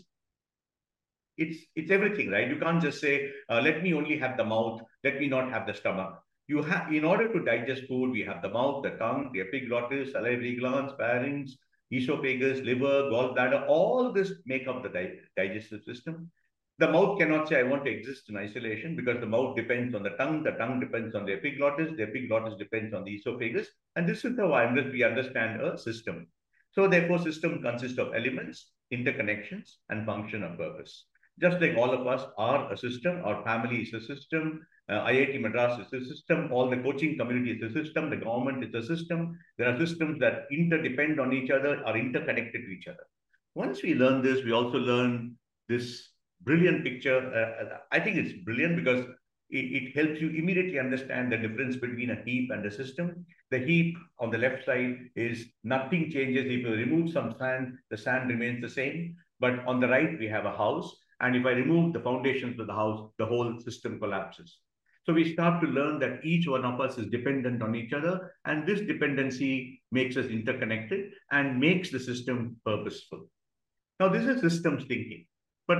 [1.37, 2.49] it's it's everything, right?
[2.49, 5.67] You can't just say, uh, let me only have the mouth, let me not have
[5.67, 6.19] the stomach.
[6.47, 10.13] You have, in order to digest food, we have the mouth, the tongue, the epiglottis,
[10.13, 11.57] salivary glands, pharynx,
[11.91, 13.67] esophagus, liver, gallbladder.
[13.69, 16.31] All this make up the di digestive system.
[16.79, 20.03] The mouth cannot say, I want to exist in isolation because the mouth depends on
[20.03, 23.69] the tongue, the tongue depends on the epiglottis, the epiglottis depends on the esophagus.
[23.95, 26.27] And this is how we understand a system.
[26.73, 31.05] So therefore, system consists of elements, interconnections, and function of purpose.
[31.41, 35.41] Just like all of us are a system, our family is a system, uh, IIT
[35.41, 38.87] Madras is a system, all the coaching community is a system, the government is a
[38.87, 39.39] system.
[39.57, 43.07] There are systems that interdepend on each other, are interconnected to each other.
[43.55, 45.37] Once we learn this, we also learn
[45.69, 46.11] this
[46.43, 47.19] brilliant picture.
[47.19, 49.07] Uh, I think it's brilliant because
[49.51, 53.25] it, it, helps you immediately understand the difference between a heap and a system.
[53.51, 56.45] The heap on the left side is nothing changes.
[56.45, 59.17] If you remove some sand, the sand remains the same.
[59.41, 60.95] But on the right, we have a house.
[61.21, 64.59] And if I remove the foundations of the house, the whole system collapses.
[65.05, 68.35] So we start to learn that each one of us is dependent on each other.
[68.47, 73.29] And this dependency makes us interconnected and makes the system purposeful.
[74.01, 75.27] Now, this is systems thinking.
[75.69, 75.79] But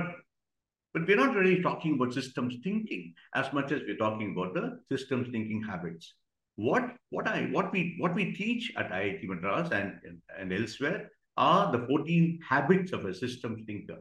[0.93, 4.79] but we're not really talking about systems thinking as much as we're talking about the
[4.89, 6.13] systems thinking habits.
[6.55, 11.09] What what I what we what we teach at IIT Madras and, and, and elsewhere
[11.35, 13.97] are the 14 habits of a systems thinker.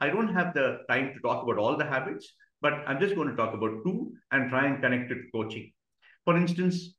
[0.00, 2.30] I don't have the time to talk about all the habits,
[2.60, 5.72] but I'm just going to talk about two and try and connect it to coaching.
[6.24, 6.94] For instance,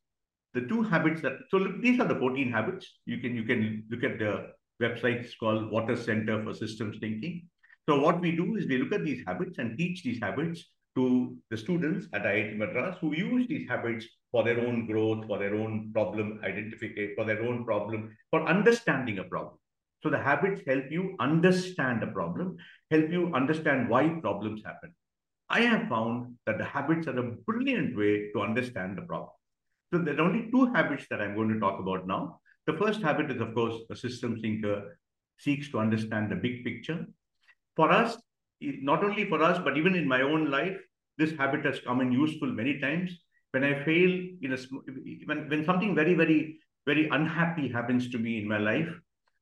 [0.54, 2.88] the two habits that so look, these are the 14 habits.
[3.06, 4.52] You can you can look at the
[4.82, 5.24] website.
[5.24, 7.48] It's called Waters Center for Systems Thinking.
[7.88, 10.64] So what we do is we look at these habits and teach these habits
[10.96, 15.40] to the students at IIT Madras who use these habits for their own growth, for
[15.40, 19.56] their own problem identification, for their own problem, for understanding a problem.
[20.04, 22.58] So the habits help you understand a problem,
[22.90, 24.94] help you understand why problems happen.
[25.50, 29.32] I have found that the habits are a brilliant way to understand the problem.
[29.92, 32.40] So there are only two habits that I'm going to talk about now.
[32.68, 34.98] The first habit is, of course, a system thinker
[35.40, 37.08] seeks to understand the big picture
[37.76, 38.18] for us,
[38.62, 40.78] not only for us, but even in my own life,
[41.18, 43.18] this habit has come in useful many times.
[43.52, 44.58] When I fail in a
[45.26, 48.90] when, when something very, very, very unhappy happens to me in my life,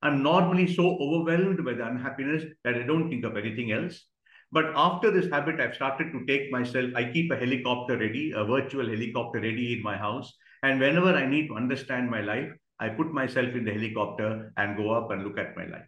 [0.01, 4.05] I'm normally so overwhelmed by the unhappiness that I don't think of anything else.
[4.51, 8.45] But after this habit, I've started to take myself, I keep a helicopter ready, a
[8.45, 10.33] virtual helicopter ready in my house.
[10.63, 14.77] And whenever I need to understand my life, I put myself in the helicopter and
[14.77, 15.87] go up and look at my life.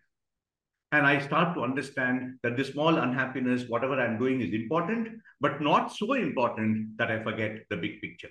[0.92, 5.62] And I start to understand that the small unhappiness, whatever I'm doing is important, but
[5.62, 8.30] not so important that I forget the big picture.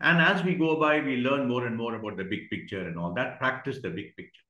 [0.00, 2.98] And as we go by, we learn more and more about the big picture and
[2.98, 4.42] all that, practice the big picture.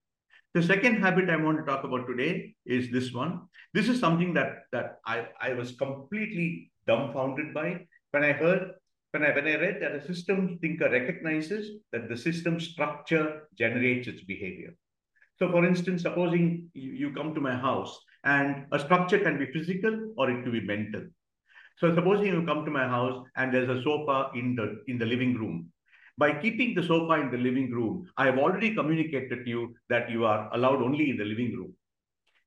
[0.55, 3.43] The second habit I want to talk about today is this one.
[3.75, 8.73] This is something that, that I, I was completely dumbfounded by when I heard,
[9.11, 14.09] when I, when I read that a system thinker recognizes that the system structure generates
[14.09, 14.75] its behavior.
[15.39, 20.15] So for instance, supposing you, come to my house and a structure can be physical
[20.17, 21.03] or it could be mental.
[21.77, 25.07] So supposing you come to my house and there's a sofa in the in the
[25.07, 25.71] living room.
[26.19, 30.11] By keeping the sofa in the living room, I have already communicated to you that
[30.11, 31.75] you are allowed only in the living room.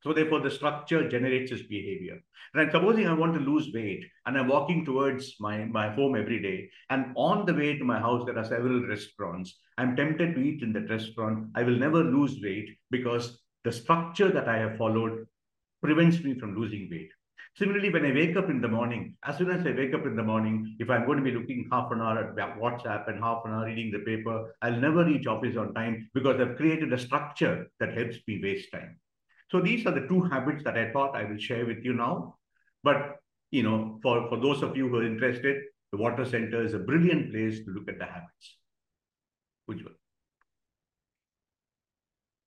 [0.03, 2.19] So therefore, the structure generates this behavior.
[2.53, 6.41] And supposing I want to lose weight and I'm walking towards my, my home every
[6.41, 9.57] day, and on the way to my house, there are several restaurants.
[9.77, 11.47] I'm tempted to eat in that restaurant.
[11.55, 15.27] I will never lose weight because the structure that I have followed
[15.81, 17.11] prevents me from losing weight.
[17.57, 20.15] Similarly, when I wake up in the morning, as soon as I wake up in
[20.15, 23.41] the morning, if I'm going to be looking half an hour at WhatsApp and half
[23.43, 26.97] an hour reading the paper, I'll never reach office on time because I've created a
[26.97, 28.97] structure that helps me waste time.
[29.49, 32.37] So these are the two habits that I thought I will share with you now.
[32.83, 33.17] But
[33.51, 36.79] you know, for, for those of you who are interested, the Waters Center is a
[36.79, 38.57] brilliant place to look at the habits.
[39.69, 39.95] Ujjaval.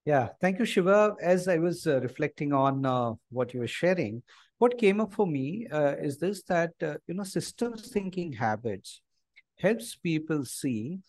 [0.07, 1.15] Yeah, thank you, Shiva.
[1.23, 4.23] As I was uh, reflecting on uh, what you were sharing,
[4.65, 9.03] what came up for me uh, is this that, uh, you know, systems thinking habits
[9.59, 11.01] helps people see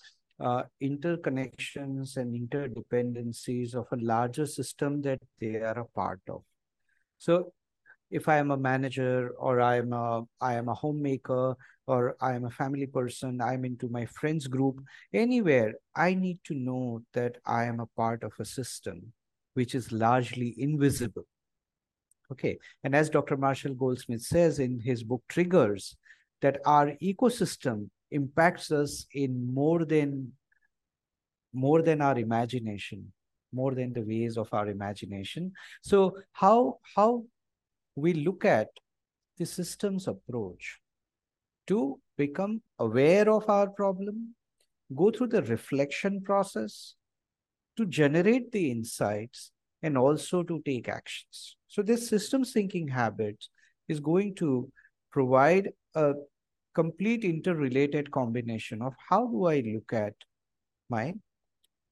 [0.41, 6.41] uh, interconnections and interdependencies of a larger system that they are a part of.
[7.17, 7.53] So
[8.11, 11.55] if I am a manager or I am a I am a homemaker
[11.87, 14.81] or I am a family person, I'm into my friends group,
[15.13, 19.13] anywhere, I need to know that I am a part of a system
[19.53, 21.25] which is largely invisible.
[22.31, 22.57] Okay.
[22.83, 23.37] And as Dr.
[23.37, 25.95] Marshall Goldsmith says in his book Triggers,
[26.41, 30.33] that our ecosystem impacts us in more than
[31.53, 33.11] more than our imagination,
[33.53, 35.53] more than the ways of our imagination.
[35.81, 37.23] So how how
[37.95, 38.67] we look at
[39.37, 40.79] the systems approach
[41.67, 44.35] to become aware of our problem,
[44.95, 46.95] go through the reflection process,
[47.77, 49.51] to generate the insights,
[49.85, 51.57] and also to take actions.
[51.67, 53.37] So this systems thinking habit
[53.87, 54.71] is going to
[55.11, 56.13] provide a
[56.73, 60.15] complete interrelated combination of how do I look at
[60.89, 61.13] my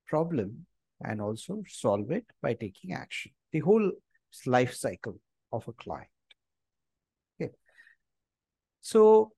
[0.08, 0.66] problem
[1.06, 3.32] and also solve it by taking action.
[3.52, 3.92] The whole
[4.48, 5.20] life cycle
[5.52, 6.10] of a client.
[7.40, 7.52] Okay.
[8.82, 9.34] So,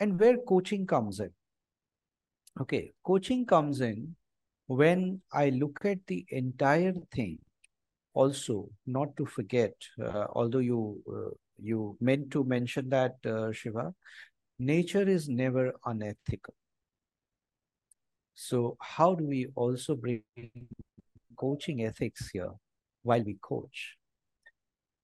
[0.00, 1.30] and where coaching comes in.
[2.60, 4.16] Okay, coaching comes in
[4.66, 7.38] when I look at the entire thing.
[8.22, 10.78] Also, not to forget, uh, although you
[11.16, 11.32] uh,
[11.70, 13.92] you meant to mention that, uh, Shiva,
[14.58, 16.54] nature is never unethical.
[18.34, 20.22] So how do we also bring
[21.36, 22.52] coaching ethics here
[23.02, 23.96] while we coach?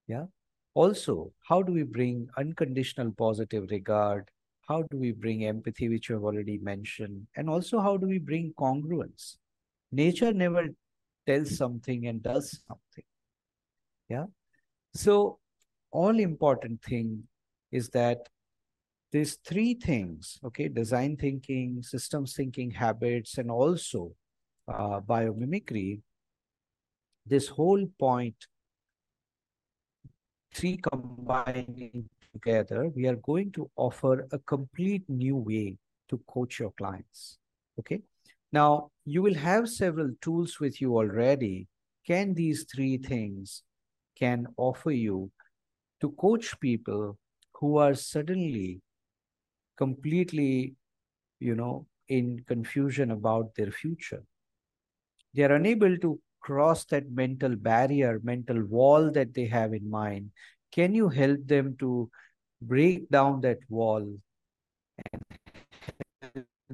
[0.07, 0.25] Yeah.
[0.73, 4.29] Also, how do we bring unconditional positive regard?
[4.67, 7.27] How do we bring empathy, which you have already mentioned?
[7.35, 9.35] And also, how do we bring congruence?
[9.91, 10.69] Nature never
[11.25, 13.03] tells something and does something.
[14.09, 14.25] Yeah.
[14.93, 15.39] So,
[15.91, 17.23] all important thing
[17.71, 18.29] is that
[19.11, 24.13] these three things, okay, design thinking, systems thinking habits, and also
[24.67, 26.01] uh, biomimicry,
[27.25, 28.35] this whole point,
[30.53, 35.77] three combining together, we are going to offer a complete new way
[36.09, 37.37] to coach your clients.
[37.79, 38.01] Okay.
[38.53, 41.67] Now, you will have several tools with you already.
[42.05, 43.63] Can these three things
[44.15, 45.31] can offer you
[45.99, 47.17] to coach people
[47.55, 48.81] who are suddenly
[49.77, 50.75] completely,
[51.39, 54.23] you know, in confusion about their future.
[55.33, 60.31] They are unable to cross that mental barrier, mental wall that they have in mind.
[60.71, 62.09] Can you help them to
[62.61, 64.01] break down that wall
[65.11, 65.22] and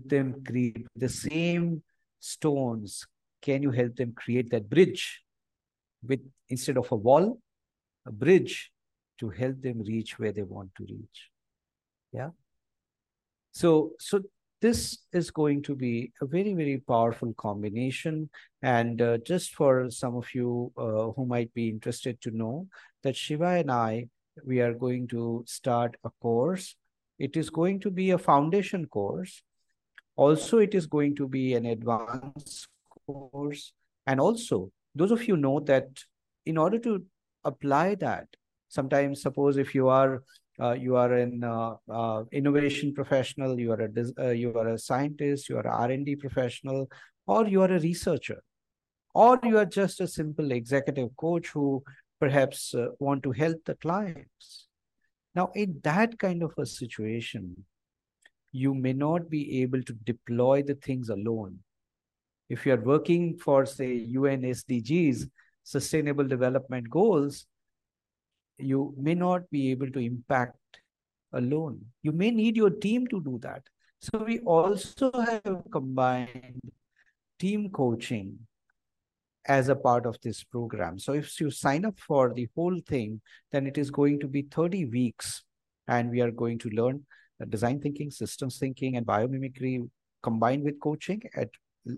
[0.07, 1.83] them create the same
[2.19, 3.05] stones?
[3.41, 5.21] Can you help them create that bridge
[6.05, 7.39] with instead of a wall,
[8.05, 8.71] a bridge
[9.19, 11.29] to help them reach where they want to reach?
[12.11, 12.29] Yeah.
[13.51, 14.21] So, so
[14.61, 18.29] this is going to be a very, very powerful combination.
[18.61, 22.67] And uh, just for some of you uh, who might be interested to know
[23.03, 24.07] that Shiva and I,
[24.45, 26.75] we are going to start a course.
[27.17, 29.41] It is going to be a foundation course.
[30.19, 32.67] Also, it is going to be an advanced
[33.05, 33.71] course.
[34.05, 35.87] And also, those of you know that
[36.45, 37.05] in order to
[37.45, 38.27] apply that,
[38.67, 40.23] sometimes suppose if you are
[40.61, 43.91] uh, you are an uh, uh, innovation professional, you are a
[44.25, 46.89] uh, you are a scientist, you are R&D professional,
[47.25, 48.43] or you are a researcher,
[49.13, 51.81] or you are just a simple executive coach who
[52.19, 54.67] perhaps uh, want to help the clients.
[55.33, 57.63] Now, in that kind of a situation,
[58.51, 61.59] you may not be able to deploy the things alone.
[62.49, 65.29] If you are working for, say, UN SDGs,
[65.63, 67.45] Sustainable Development Goals,
[68.57, 70.57] you may not be able to impact
[71.33, 71.79] alone.
[72.01, 73.61] You may need your team to do that.
[74.01, 76.61] So we also have combined
[77.37, 78.39] team coaching
[79.45, 80.99] as a part of this program.
[80.99, 83.21] So if you sign up for the whole thing,
[83.51, 85.43] then it is going to be 30 weeks
[85.87, 87.05] and we are going to learn
[87.45, 89.87] design thinking, systems thinking, and biomimicry
[90.21, 91.49] combined with coaching at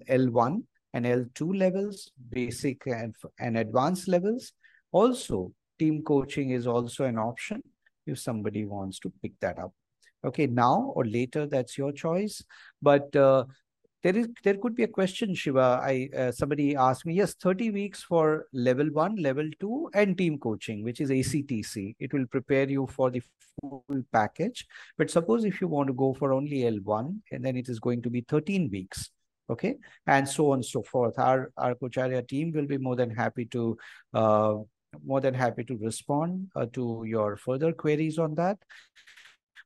[0.09, 0.63] L1
[0.93, 4.53] and L2 levels, basic and, and advanced levels.
[4.91, 7.61] Also, team coaching is also an option
[8.05, 9.73] if somebody wants to pick that up.
[10.23, 12.43] Okay, now or later, that's your choice.
[12.81, 13.45] But uh,
[14.03, 15.79] there is there could be a question, Shiva.
[15.83, 20.37] I uh, somebody asked me, yes, 30 weeks for level one, level two, and team
[20.37, 21.95] coaching, which is ACTC.
[21.99, 23.21] It will prepare you for the
[23.61, 24.65] full package.
[24.97, 28.01] But suppose if you want to go for only L1, and then it is going
[28.03, 29.11] to be 13 weeks
[29.49, 29.75] okay
[30.07, 33.43] and so on and so forth our our Coacharya team will be more than happy
[33.45, 33.77] to
[34.13, 34.53] uh,
[35.05, 38.57] more than happy to respond uh, to your further queries on that.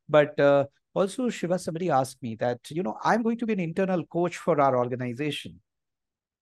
[0.08, 0.66] But uh,
[0.96, 4.38] also, Shiva, somebody asked me that, you know, I'm going to be an internal coach
[4.38, 5.60] for our organization.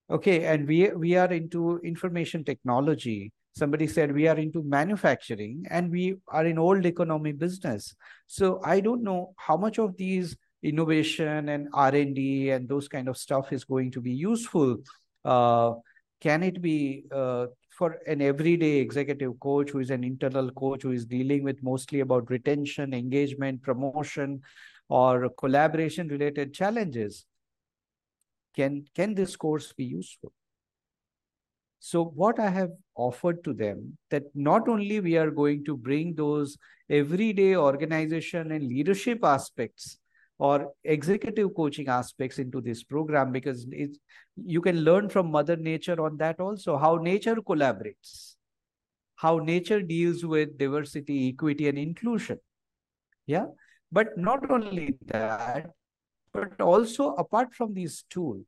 [0.08, 3.32] Okay, and we we are into information technology.
[3.56, 7.94] Somebody said we are into manufacturing and we are in old economy business.
[8.26, 13.16] So I don't know how much of these innovation and R&D and those kind of
[13.16, 14.78] stuff is going to be useful.
[15.24, 15.74] Uh,
[16.20, 17.46] can it be uh,
[17.76, 22.00] for an everyday executive coach who is an internal coach who is dealing with mostly
[22.00, 24.40] about retention, engagement, promotion,
[24.88, 27.26] or collaboration related challenges,
[28.54, 30.32] can, can this course be useful?
[31.80, 36.14] So what I have offered to them that not only we are going to bring
[36.14, 36.56] those
[36.88, 39.98] everyday organization and leadership aspects
[40.38, 43.66] or executive coaching aspects into this program because
[44.36, 48.34] you can learn from mother nature on that also how nature collaborates
[49.16, 52.38] how nature deals with diversity equity and inclusion.
[53.26, 53.46] Yeah?
[53.92, 55.70] But not only that
[56.32, 58.44] but also apart from these tools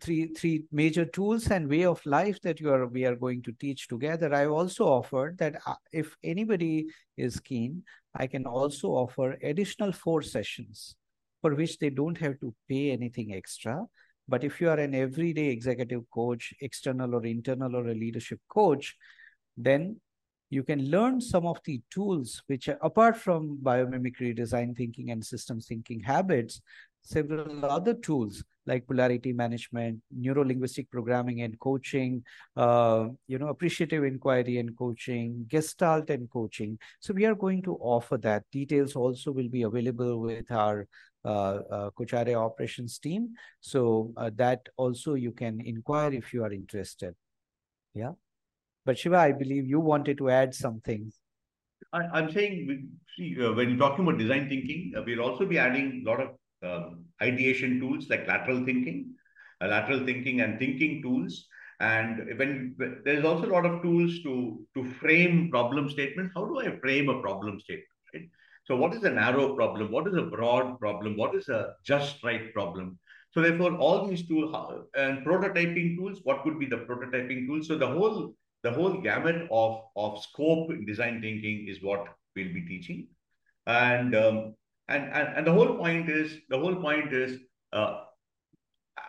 [0.00, 3.52] three three major tools and way of life that you are we are going to
[3.52, 4.32] teach together.
[4.34, 6.86] I also offered that uh, if anybody
[7.16, 7.82] is keen
[8.18, 10.96] i can also offer additional four sessions
[11.42, 13.84] for which they don't have to pay anything extra.
[14.28, 18.96] But if you are an everyday executive coach external or internal or a leadership coach
[19.56, 20.00] then
[20.50, 25.66] you can learn some of the tools which apart from biomimicry design thinking and systems
[25.66, 26.60] thinking habits
[27.02, 32.24] several other tools like polarity management, neuro-linguistic programming and coaching,
[32.56, 36.78] uh, you know, appreciative inquiry and coaching, gestalt and coaching.
[37.00, 38.44] So we are going to offer that.
[38.50, 40.86] Details also will be available with our
[41.24, 41.90] uh, uh,
[42.36, 43.34] operations team.
[43.60, 47.14] So uh, that also you can inquire if you are interested.
[47.94, 48.12] Yeah.
[48.84, 51.12] But Shiva, I believe you wanted to add something.
[51.92, 56.04] I, am saying, see, uh, when talking about design thinking, uh, we'll also be adding
[56.06, 56.28] a lot of
[56.62, 59.14] um, ideation tools like lateral thinking,
[59.60, 61.46] uh, lateral thinking and thinking tools.
[61.80, 66.60] And when there's also a lot of tools to, to frame problem statements, how do
[66.60, 67.86] I frame a problem statement?
[68.14, 68.28] Right?
[68.64, 69.92] So what is a narrow problem?
[69.92, 71.16] What is a broad problem?
[71.16, 72.98] What is a just right problem?
[73.32, 74.54] So therefore, all these tools
[74.96, 77.68] and prototyping tools, what could be the prototyping tools?
[77.68, 82.52] So the whole the whole gamut of, of scope in design thinking is what we'll
[82.52, 83.06] be teaching.
[83.66, 84.54] And um,
[84.88, 87.38] and, and, and the whole point is, the whole point is,
[87.72, 88.02] uh,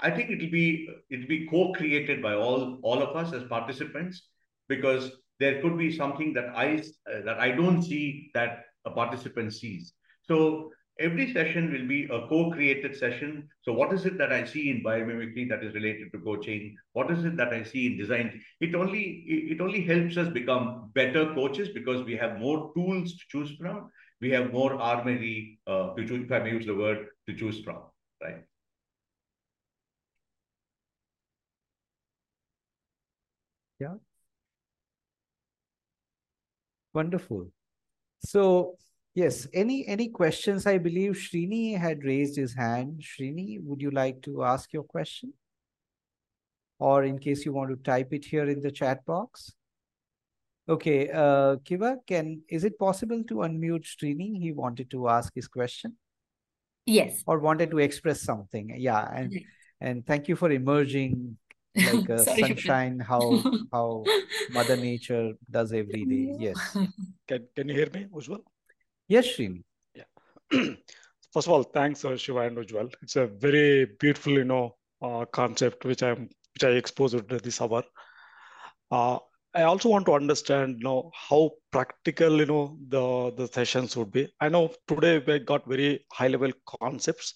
[0.01, 4.29] I think it'll be it'll be co-created by all all of us as participants
[4.67, 9.53] because there could be something that I uh, that I don't see that a participant
[9.53, 9.93] sees.
[10.23, 13.47] So every session will be a co-created session.
[13.61, 16.75] So what is it that I see in biomimicry that is related to coaching?
[16.93, 18.41] What is it that I see in design?
[18.59, 23.23] It only it only helps us become better coaches because we have more tools to
[23.29, 23.89] choose from
[24.19, 27.63] we have more armory uh, to choose, if I may use the word, to choose
[27.63, 27.81] from,
[28.21, 28.43] right?
[33.79, 33.95] Yeah.
[36.93, 37.51] Wonderful.
[38.25, 38.77] So
[39.13, 40.65] yes, any any questions?
[40.65, 43.03] I believe Srini had raised his hand.
[43.03, 45.33] Srini, would you like to ask your question?
[46.79, 49.53] Or in case you want to type it here in the chat box?
[50.69, 54.37] Okay, uh, Kiva, can is it possible to unmute Srini?
[54.37, 55.95] He wanted to ask his question.
[56.85, 57.23] Yes.
[57.25, 58.73] Or wanted to express something.
[58.77, 59.43] Yeah, and yes.
[59.79, 61.37] and thank you for emerging
[61.75, 63.21] like a sunshine how
[63.71, 64.03] how
[64.51, 66.35] Mother Nature does every day.
[66.37, 66.77] Yes.
[67.27, 68.43] Can Can you hear me, Ujjaval?
[69.07, 69.63] Yes, Srini.
[69.95, 70.09] Yeah.
[71.33, 72.93] First of all, thanks, uh, Shiva and Ujjaval.
[73.01, 77.61] It's a very beautiful, you know, uh, concept which I'm which I exposed to this
[77.61, 77.83] hour.
[78.89, 79.19] Uh,
[79.57, 84.11] I also want to understand, you know, how practical, you know, the the sessions would
[84.11, 84.31] be.
[84.39, 87.33] I know today we got very high level concepts,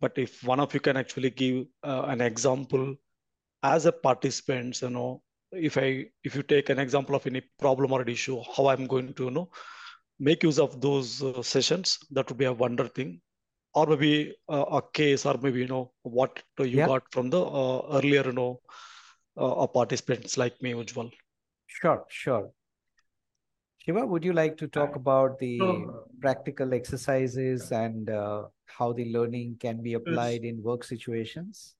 [0.00, 2.96] but if one of you can actually give uh, an example
[3.62, 5.22] as a participant, you know,
[5.52, 8.88] if I if you take an example of any problem or an issue, how I'm
[8.88, 9.48] going to, you know,
[10.18, 13.20] make use of those uh, sessions, that would be a wonder thing.
[13.72, 16.88] Or maybe uh, a case, or maybe you know what you yeah.
[16.88, 18.60] got from the uh, earlier, you know,
[19.36, 21.12] uh, participants like me, Ujjaval.
[21.66, 22.50] Sure, sure.
[23.78, 25.60] Shiva, would you like to talk about the
[26.20, 31.76] practical exercises and uh, how the learning can be applied in work situations?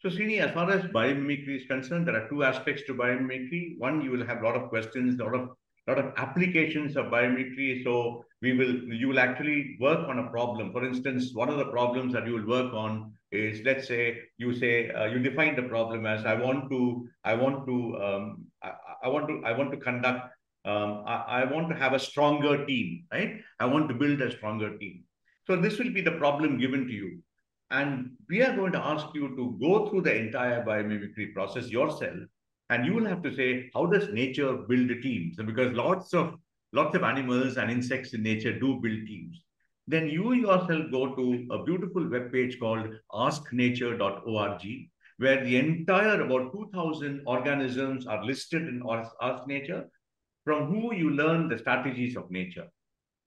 [0.00, 3.78] So, Srini, as far as biomimicry is concerned, there are two aspects to biomimicry.
[3.78, 5.50] One, you will have a lot of questions, a lot of
[5.88, 7.84] lot of applications of biomimicry.
[7.84, 10.72] So we will you will actually work on a problem.
[10.72, 14.54] For instance, one of the problems that you will work on is let's say you
[14.54, 18.46] say uh, you define the problem as I want to I want to um,
[19.06, 20.32] I, want to I want to conduct
[20.64, 23.40] um, I, I want to have a stronger team, right?
[23.60, 25.04] I want to build a stronger team.
[25.46, 27.22] So this will be the problem given to you.
[27.70, 32.18] And we are going to ask you to go through the entire biomimicry process yourself
[32.70, 35.36] and you will have to say, how does nature build teams?
[35.36, 36.34] Because lots of
[36.72, 39.40] lots of animals and insects in nature do build teams.
[39.86, 44.62] Then you yourself go to a beautiful web page called asknature.org,
[45.18, 48.82] where the entire about 2000 organisms are listed in
[49.22, 49.88] Earth Nature,
[50.44, 52.66] from who you learn the strategies of nature.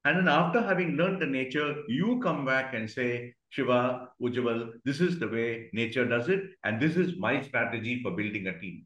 [0.05, 5.01] And then after having learned the nature, you come back and say, Shiva, Ujjaval, this
[5.01, 8.85] is the way nature does it, and this is my strategy for building a team.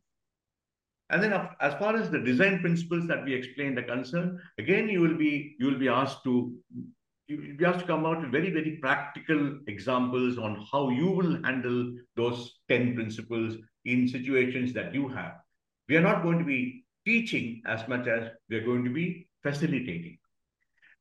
[1.09, 5.01] And then as far as the design principles that we explained are concerned, again, you
[5.01, 6.55] will be you will be asked to
[7.28, 11.41] you will asked to come out with very, very practical examples on how you will
[11.43, 13.55] handle those 10 principles
[13.86, 15.36] in situations that you have.
[15.88, 19.28] We are not going to be teaching as much as we are going to be
[19.41, 20.17] facilitating.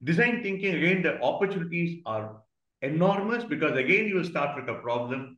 [0.04, 2.42] Design thinking, again, the opportunities are
[2.82, 5.36] enormous because again, you will start with a problem.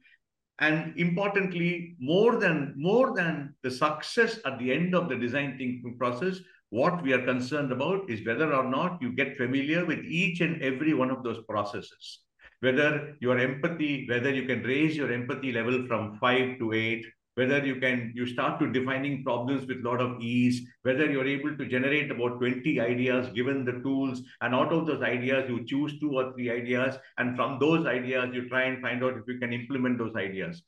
[0.60, 5.96] And importantly, more than more than the success at the end of the design thinking
[5.98, 6.38] process,
[6.74, 10.60] what we are concerned about is whether or not you get familiar with each and
[10.60, 12.20] every one of those processes.
[12.60, 17.04] Whether your empathy, whether you can raise your empathy level from five to eight,
[17.36, 21.26] whether you can you start to defining problems with a lot of ease whether you're
[21.26, 25.64] able to generate about 20 ideas given the tools and out of those ideas you
[25.66, 29.26] choose two or three ideas and from those ideas you try and find out if
[29.26, 30.62] you can implement those ideas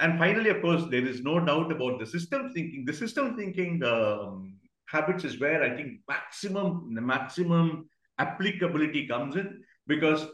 [0.00, 3.82] and finally of course there is no doubt about the system thinking the system thinking
[3.94, 4.54] um,
[4.94, 7.88] habits is where i think maximum the maximum
[8.18, 10.26] applicability comes in because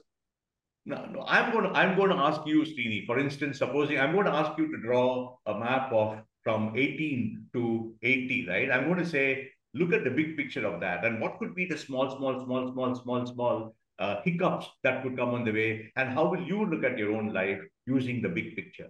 [0.86, 3.06] no, no, I'm going to I'm going to ask you, Srini.
[3.06, 7.48] For instance, supposing I'm going to ask you to draw a map of from 18
[7.52, 8.70] to 80, right?
[8.70, 11.66] I'm going to say, look at the big picture of that, and what could be
[11.66, 15.92] the small, small, small, small, small, small uh, hiccups that could come on the way,
[15.96, 18.88] and how will you look at your own life using the big picture?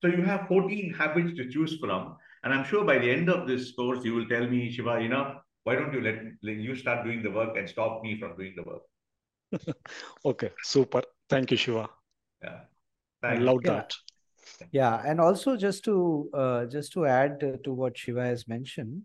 [0.00, 3.46] So you have 14 habits to choose from, and I'm sure by the end of
[3.46, 5.36] this course, you will tell me, Shiva, enough.
[5.64, 8.54] Why don't you let, let you start doing the work and stop me from doing
[8.56, 9.76] the work?
[10.24, 11.02] okay, super.
[11.28, 11.88] Thank you, Shiva.
[12.42, 12.60] Yeah.
[13.22, 13.72] I love yeah.
[13.72, 13.94] that.
[14.72, 19.02] Yeah, and also just to uh, just to add to what Shiva has mentioned,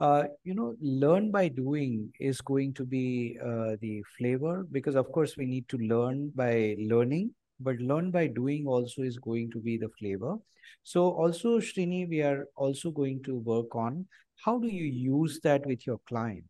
[0.00, 5.10] uh, you know, learn by doing is going to be uh, the flavor because of
[5.12, 7.30] course we need to learn by learning,
[7.60, 10.36] but learn by doing also is going to be the flavor.
[10.82, 14.06] So also, Srini, we are also going to work on
[14.44, 16.44] how do you use that with your client?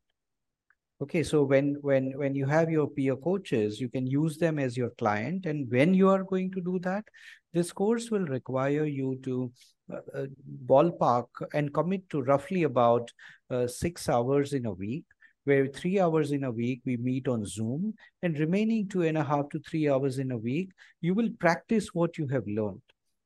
[1.01, 4.77] Okay, so when when when you have your peer coaches, you can use them as
[4.79, 7.05] your client, and when you are going to do that,
[7.53, 9.53] this course will require you to
[9.93, 10.27] uh, uh,
[10.65, 13.13] ballpark and commit to roughly about
[13.51, 15.05] uh, six hours in a week,
[15.47, 19.25] where three hours in a week we meet on Zoom, and remaining two and a
[19.25, 20.71] half to three hours in a week,
[21.01, 22.83] you will practice what you have learned,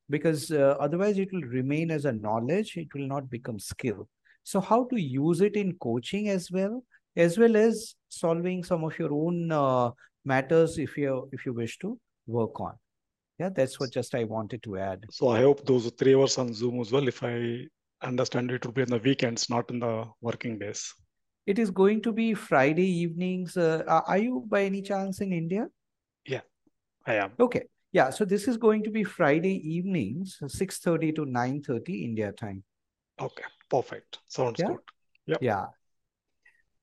[0.08, 4.08] because uh, otherwise it will remain as a knowledge, it will not become skill.
[4.44, 6.82] So how to use it in coaching as well?
[7.16, 9.90] as well as solving some of your own uh,
[10.24, 12.74] matters if you if you wish to work on.
[13.38, 15.04] Yeah, that's what just I wanted to add.
[15.10, 17.08] So I hope those three hours on Zoom as well.
[17.08, 17.66] If I
[18.02, 20.92] understand, it will be in the weekends, not in the working days.
[21.50, 23.56] It is going to be Friday evenings.
[23.56, 25.66] Uh, are you by any chance in India?
[26.24, 26.42] Yeah,
[27.04, 27.32] I am.
[27.40, 27.64] Okay.
[27.90, 32.62] Yeah, so this is going to be Friday evenings, 6.30 to 9.30 India time.
[33.20, 34.20] Okay, perfect.
[34.28, 34.68] Sounds yeah?
[34.68, 34.78] good.
[35.26, 35.42] Yep.
[35.42, 35.66] Yeah.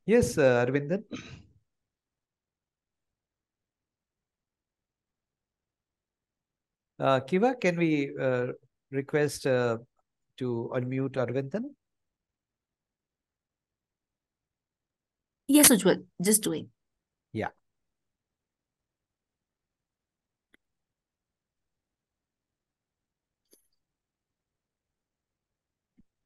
[0.05, 1.03] Yes, uh, Arvindan.
[6.99, 8.47] Uh, Kiva, can we uh,
[8.91, 9.77] request uh,
[10.35, 11.76] to unmute Arvindan?
[15.47, 16.69] Yes, Ujjaval, just doing.
[17.33, 17.49] Yeah.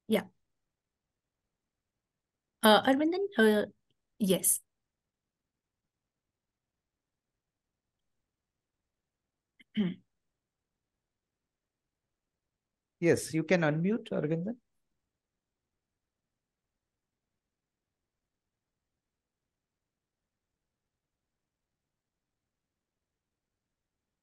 [0.08, 0.24] Yeah.
[2.64, 3.66] Uh, Arvindan, uh,
[4.20, 4.60] yes.
[13.00, 14.58] Yes, you can unmute Arvindan.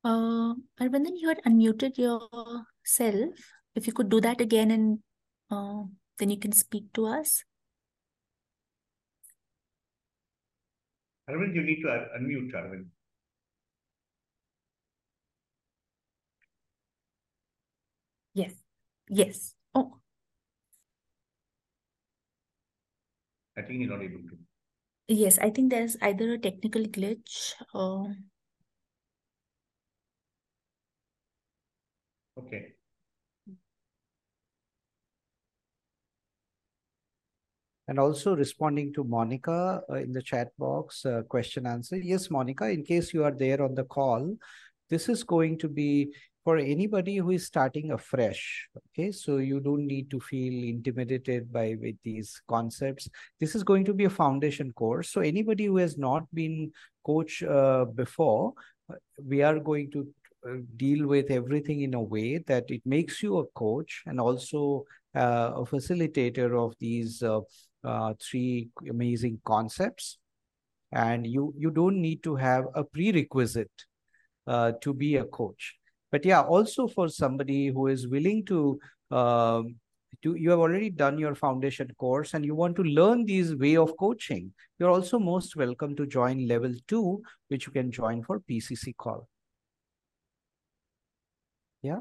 [0.05, 3.35] Uh, Arvindan, you had unmuted yourself.
[3.75, 4.99] If you could do that again and
[5.51, 5.83] uh,
[6.19, 7.45] then you can speak to us.
[11.29, 11.89] Arvind, you need to
[12.19, 12.87] unmute, Arvind.
[18.35, 18.55] Yes.
[19.09, 19.55] Yes.
[19.75, 19.99] Oh.
[23.57, 24.39] I think you're not able to.
[25.09, 28.15] Yes, I think there's either a technical glitch or.
[32.39, 32.73] Okay.
[37.89, 41.97] And also responding to Monica uh, in the chat box, uh, question answer.
[41.97, 44.37] Yes, Monica, in case you are there on the call,
[44.91, 46.13] this is going to be
[46.45, 48.69] for anybody who is starting afresh.
[48.77, 53.09] Okay, so you don't need to feel intimidated by with these concepts.
[53.41, 55.11] This is going to be a foundation course.
[55.11, 56.73] So anybody who has not been
[57.05, 58.53] coach uh, before,
[58.91, 60.07] uh, we are going to
[60.77, 64.85] deal with everything in a way that it makes you a coach and also
[65.15, 67.41] uh, a facilitator of these uh,
[67.85, 70.19] uh, three amazing concepts.
[70.93, 73.85] And you you don't need to have a prerequisite
[74.81, 75.75] to be a coach
[76.11, 78.79] but yeah also for somebody who is willing to
[79.11, 79.77] um,
[80.23, 83.77] to you have already done your foundation course and you want to learn these way
[83.77, 88.41] of coaching you're also most welcome to join level 2 which you can join for
[88.41, 89.29] pcc call
[91.83, 92.01] yeah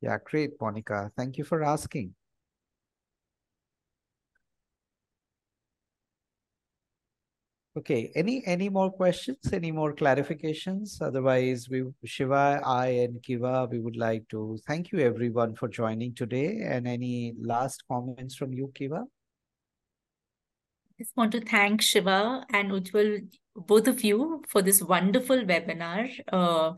[0.00, 2.14] yeah great monica thank you for asking
[7.76, 9.36] Okay, any any more questions?
[9.52, 11.02] Any more clarifications?
[11.02, 16.14] Otherwise, we Shiva, I, and Kiva, we would like to thank you everyone for joining
[16.14, 16.62] today.
[16.64, 19.04] And any last comments from you, Kiva?
[20.88, 23.28] I just want to thank Shiva and Ujjaval,
[23.66, 26.10] both of you, for this wonderful webinar.
[26.32, 26.72] Uh,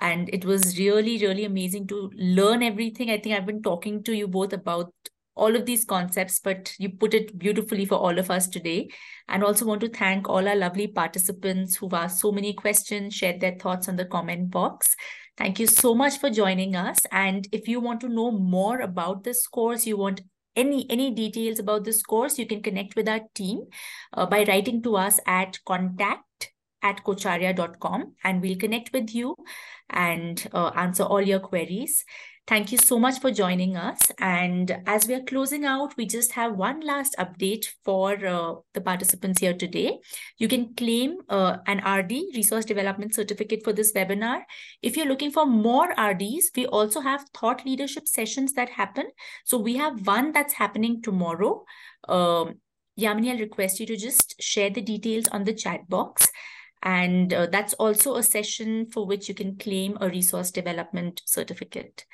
[0.00, 3.10] and it was really, really amazing to learn everything.
[3.10, 4.92] I think I've been talking to you both about
[5.34, 8.90] all of these concepts, but you put it beautifully for all of us today.
[9.28, 13.40] And also want to thank all our lovely participants who've asked so many questions, shared
[13.40, 14.94] their thoughts on the comment box.
[15.38, 16.98] Thank you so much for joining us.
[17.10, 20.20] And if you want to know more about this course, you want
[20.56, 23.64] any any details about this course, you can connect with our team
[24.12, 29.36] uh, by writing to us at contact at coacharya.com and we'll connect with you
[29.90, 32.04] and uh, answer all your queries.
[32.48, 34.10] Thank you so much for joining us.
[34.18, 38.80] And as we are closing out, we just have one last update for uh, the
[38.80, 40.00] participants here today.
[40.38, 44.40] You can claim uh, an RD, Resource Development Certificate for this webinar.
[44.82, 49.06] If you're looking for more RDs, we also have thought leadership sessions that happen.
[49.44, 51.64] So we have one that's happening tomorrow.
[52.08, 52.56] Um,
[52.98, 56.26] Yamini, I'll request you to just share the details on the chat box.
[56.82, 62.04] And uh, that's also a session for which you can claim a resource development certificate.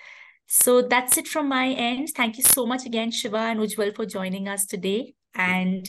[0.47, 2.11] So that's it from my end.
[2.15, 5.15] Thank you so much again, Shiva and Ujjaval, for joining us today.
[5.35, 5.89] And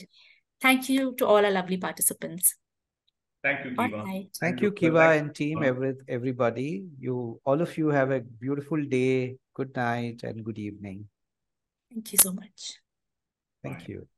[0.60, 2.56] thank you to all our lovely participants.
[3.42, 4.04] Thank you, Kiva.
[4.04, 4.26] Bye.
[4.38, 6.84] Thank you, Kiva and team, every, everybody.
[6.98, 11.08] You all of you have a beautiful day, good night, and good evening.
[11.90, 12.80] Thank you so much.
[13.62, 13.84] Thank Bye.
[13.88, 14.08] you.